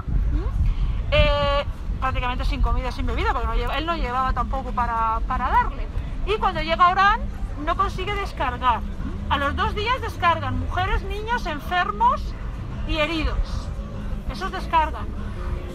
eh, 1.13 1.63
prácticamente 2.01 2.45
sin 2.45 2.61
comida, 2.61 2.91
sin 2.91 3.07
bebida, 3.07 3.33
porque 3.33 3.47
no 3.47 3.55
lleva, 3.55 3.79
él 3.79 3.87
no 3.87 3.97
llevaba 3.97 4.33
tampoco 4.33 4.73
para, 4.73 5.21
para 5.29 5.49
darle. 5.49 5.87
Y 6.27 6.37
cuando 6.39 6.61
llega 6.61 6.89
a 6.89 6.91
Orán, 6.91 7.21
no 7.65 7.77
consigue 7.77 8.15
descargar. 8.17 8.81
A 9.31 9.37
los 9.39 9.55
dos 9.57 9.75
días 9.75 10.01
descargan 10.01 10.59
mujeres, 10.59 11.03
niños, 11.05 11.45
enfermos 11.47 12.23
y 12.89 12.97
heridos. 12.97 13.69
Esos 14.33 14.51
descargan. 14.51 15.07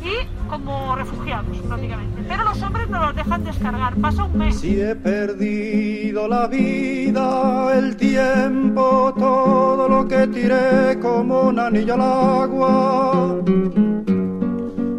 Y 0.04 0.28
como 0.50 0.96
refugiados 0.96 1.58
prácticamente. 1.60 2.24
Pero 2.28 2.44
los 2.44 2.62
hombres 2.62 2.90
no 2.90 3.00
los 3.00 3.16
dejan 3.16 3.44
descargar. 3.44 3.96
Pasa 3.96 4.24
un 4.26 4.38
mes. 4.38 4.60
Si 4.60 4.82
he 4.82 4.96
perdido 4.96 6.28
la 6.28 6.48
vida, 6.48 7.78
el 7.78 7.96
tiempo, 7.96 9.14
todo 9.18 9.88
lo 9.88 10.08
que 10.08 10.28
tiré 10.28 11.00
como 11.00 11.44
un 11.44 11.60
anillo 11.60 11.94
al 11.94 12.02
agua. 12.02 13.38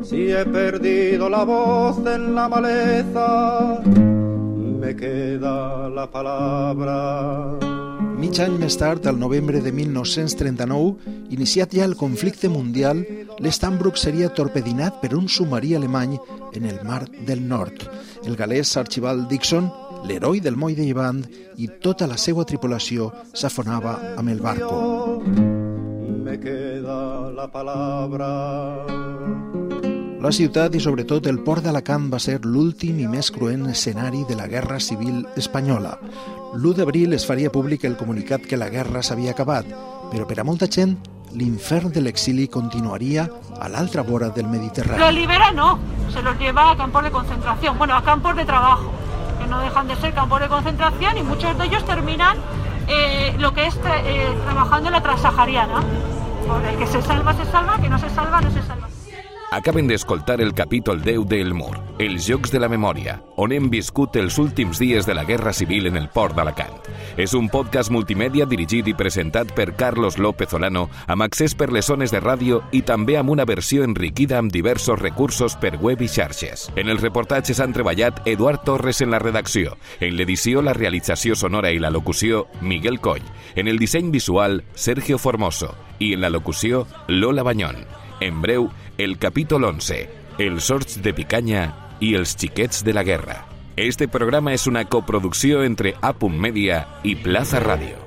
Si 0.02 0.30
he 0.30 0.44
perdido 0.46 1.28
la 1.28 1.44
voz 1.44 1.98
en 2.06 2.34
la 2.34 2.48
maleza, 2.48 3.80
me 3.84 4.96
queda 4.96 5.88
la 5.90 6.10
palabra. 6.10 7.73
Mig 8.24 8.38
any 8.40 8.54
més 8.56 8.72
tard, 8.80 9.04
al 9.04 9.18
novembre 9.20 9.58
de 9.60 9.68
1939, 9.68 11.10
iniciat 11.36 11.74
ja 11.76 11.84
el 11.84 11.92
conflicte 12.00 12.48
mundial, 12.48 13.02
l'Stambrook 13.44 14.00
seria 14.00 14.30
torpedinat 14.32 14.96
per 15.02 15.10
un 15.18 15.26
submarí 15.28 15.74
alemany 15.76 16.14
en 16.56 16.64
el 16.64 16.78
Mar 16.88 17.02
del 17.28 17.44
Nord. 17.44 17.84
El 18.24 18.38
galès 18.40 18.78
Archibald 18.80 19.28
Dixon, 19.28 19.68
l'heroi 20.08 20.40
del 20.40 20.56
moll 20.56 20.72
de 20.72 20.88
Llevant, 20.88 21.20
i 21.60 21.68
tota 21.84 22.08
la 22.08 22.16
seva 22.16 22.48
tripulació 22.48 23.10
s'afonava 23.36 23.98
amb 24.16 24.32
el 24.32 24.40
barco. 24.40 25.20
Me 26.24 26.40
queda 26.40 27.28
la 27.28 27.50
palabra 27.52 28.32
la 30.24 30.30
ciutat 30.32 30.72
i 30.72 30.80
sobretot 30.80 31.26
el 31.28 31.36
port 31.44 31.66
d'Alacant 31.66 32.06
va 32.08 32.16
ser 32.22 32.38
l'últim 32.48 32.96
i 33.02 33.08
més 33.12 33.28
cruent 33.28 33.66
escenari 33.68 34.22
de 34.24 34.38
la 34.38 34.46
Guerra 34.48 34.78
Civil 34.80 35.18
Espanyola. 35.36 35.90
L'1 36.56 36.78
d'abril 36.78 37.12
es 37.12 37.26
faria 37.28 37.50
públic 37.52 37.84
el 37.84 37.98
comunicat 38.00 38.46
que 38.48 38.56
la 38.56 38.70
guerra 38.72 39.02
s'havia 39.04 39.34
acabat, 39.34 39.68
però 40.08 40.24
per 40.24 40.38
a 40.40 40.46
molta 40.48 40.64
gent 40.64 40.94
l'infern 41.36 41.92
de 41.92 42.00
l'exili 42.00 42.46
continuaria 42.48 43.26
a 43.60 43.68
l'altra 43.68 44.00
vora 44.00 44.30
del 44.30 44.48
Mediterrani. 44.48 45.02
Lo 45.02 45.10
libera 45.10 45.50
no, 45.52 45.78
se 46.08 46.22
los 46.22 46.38
lleva 46.38 46.70
a 46.70 46.76
campos 46.78 47.04
de 47.04 47.10
concentración, 47.10 47.76
bueno, 47.76 47.94
a 47.94 48.02
campos 48.02 48.34
de 48.34 48.46
trabajo, 48.46 48.92
que 49.38 49.46
no 49.46 49.60
dejan 49.60 49.88
de 49.88 49.96
ser 49.96 50.14
campos 50.14 50.40
de 50.40 50.48
concentración 50.48 51.18
y 51.18 51.22
muchos 51.22 51.58
de 51.58 51.66
ellos 51.66 51.84
terminan 51.84 52.38
eh, 52.88 53.36
lo 53.38 53.52
que 53.52 53.66
es 53.66 53.76
eh, 53.76 54.34
trabajando 54.46 54.88
en 54.88 54.94
la 54.94 55.02
transahariana. 55.02 55.82
Por 56.48 56.64
el 56.64 56.78
que 56.78 56.86
se 56.86 57.02
salva, 57.02 57.34
se 57.34 57.44
salva, 57.44 57.78
que 57.78 57.90
no 57.90 57.98
se 57.98 58.08
salva, 58.08 58.40
no 58.40 58.50
se 58.50 58.62
salva. 58.62 58.93
Acaben 59.54 59.86
d'escoltar 59.86 60.40
el 60.40 60.52
capítol 60.52 61.00
10 61.00 61.28
de 61.28 61.40
El 61.40 61.52
Mur, 61.54 61.76
els 62.00 62.24
Jocs 62.26 62.50
de 62.50 62.58
la 62.58 62.66
Memòria, 62.66 63.20
on 63.38 63.52
hem 63.54 63.68
viscut 63.70 64.16
els 64.18 64.34
últims 64.42 64.80
dies 64.82 65.06
de 65.06 65.14
la 65.14 65.22
Guerra 65.22 65.52
Civil 65.54 65.86
en 65.86 65.94
el 65.94 66.08
port 66.10 66.34
d'Alacant. 66.34 66.74
És 67.14 67.36
un 67.38 67.46
podcast 67.52 67.92
multimèdia 67.94 68.48
dirigit 68.50 68.90
i 68.90 68.96
presentat 68.98 69.52
per 69.54 69.76
Carlos 69.78 70.18
López 70.18 70.56
Olano, 70.58 70.88
amb 71.06 71.22
accés 71.22 71.54
per 71.54 71.70
les 71.70 71.86
zones 71.86 72.10
de 72.10 72.18
ràdio 72.18 72.64
i 72.74 72.82
també 72.82 73.14
amb 73.14 73.30
una 73.30 73.46
versió 73.46 73.86
enriquida 73.86 74.40
amb 74.42 74.50
diversos 74.50 74.98
recursos 74.98 75.54
per 75.54 75.76
web 75.78 76.02
i 76.02 76.10
xarxes. 76.10 76.72
En 76.74 76.90
els 76.90 77.06
reportatges 77.06 77.62
han 77.62 77.78
treballat 77.78 78.26
Eduard 78.26 78.66
Torres 78.66 79.06
en 79.06 79.14
la 79.14 79.22
redacció, 79.22 79.78
en 80.00 80.16
l'edició, 80.18 80.66
la 80.66 80.74
realització 80.74 81.38
sonora 81.38 81.70
i 81.70 81.78
la 81.78 81.94
locució, 81.94 82.48
Miguel 82.60 82.98
Coll, 82.98 83.22
en 83.54 83.70
el 83.70 83.78
disseny 83.78 84.10
visual, 84.10 84.64
Sergio 84.74 85.16
Formoso, 85.16 85.76
i 86.00 86.16
en 86.18 86.26
la 86.26 86.34
locució, 86.34 86.88
Lola 87.06 87.46
Banyón. 87.46 87.86
En 88.20 88.42
breu, 88.42 88.70
el 88.98 89.18
capítol 89.18 89.64
11, 89.64 90.08
Els 90.38 90.70
sorts 90.70 91.00
de 91.02 91.14
picanya 91.14 91.66
i 92.00 92.14
els 92.18 92.36
xiquets 92.38 92.84
de 92.84 92.94
la 92.94 93.04
guerra. 93.06 93.44
Este 93.76 94.06
programa 94.06 94.54
és 94.54 94.68
una 94.70 94.84
coproducció 94.86 95.64
entre 95.66 95.96
Apum 96.00 96.34
Media 96.38 96.84
i 97.02 97.16
Plaza 97.16 97.60
Radio. 97.60 97.98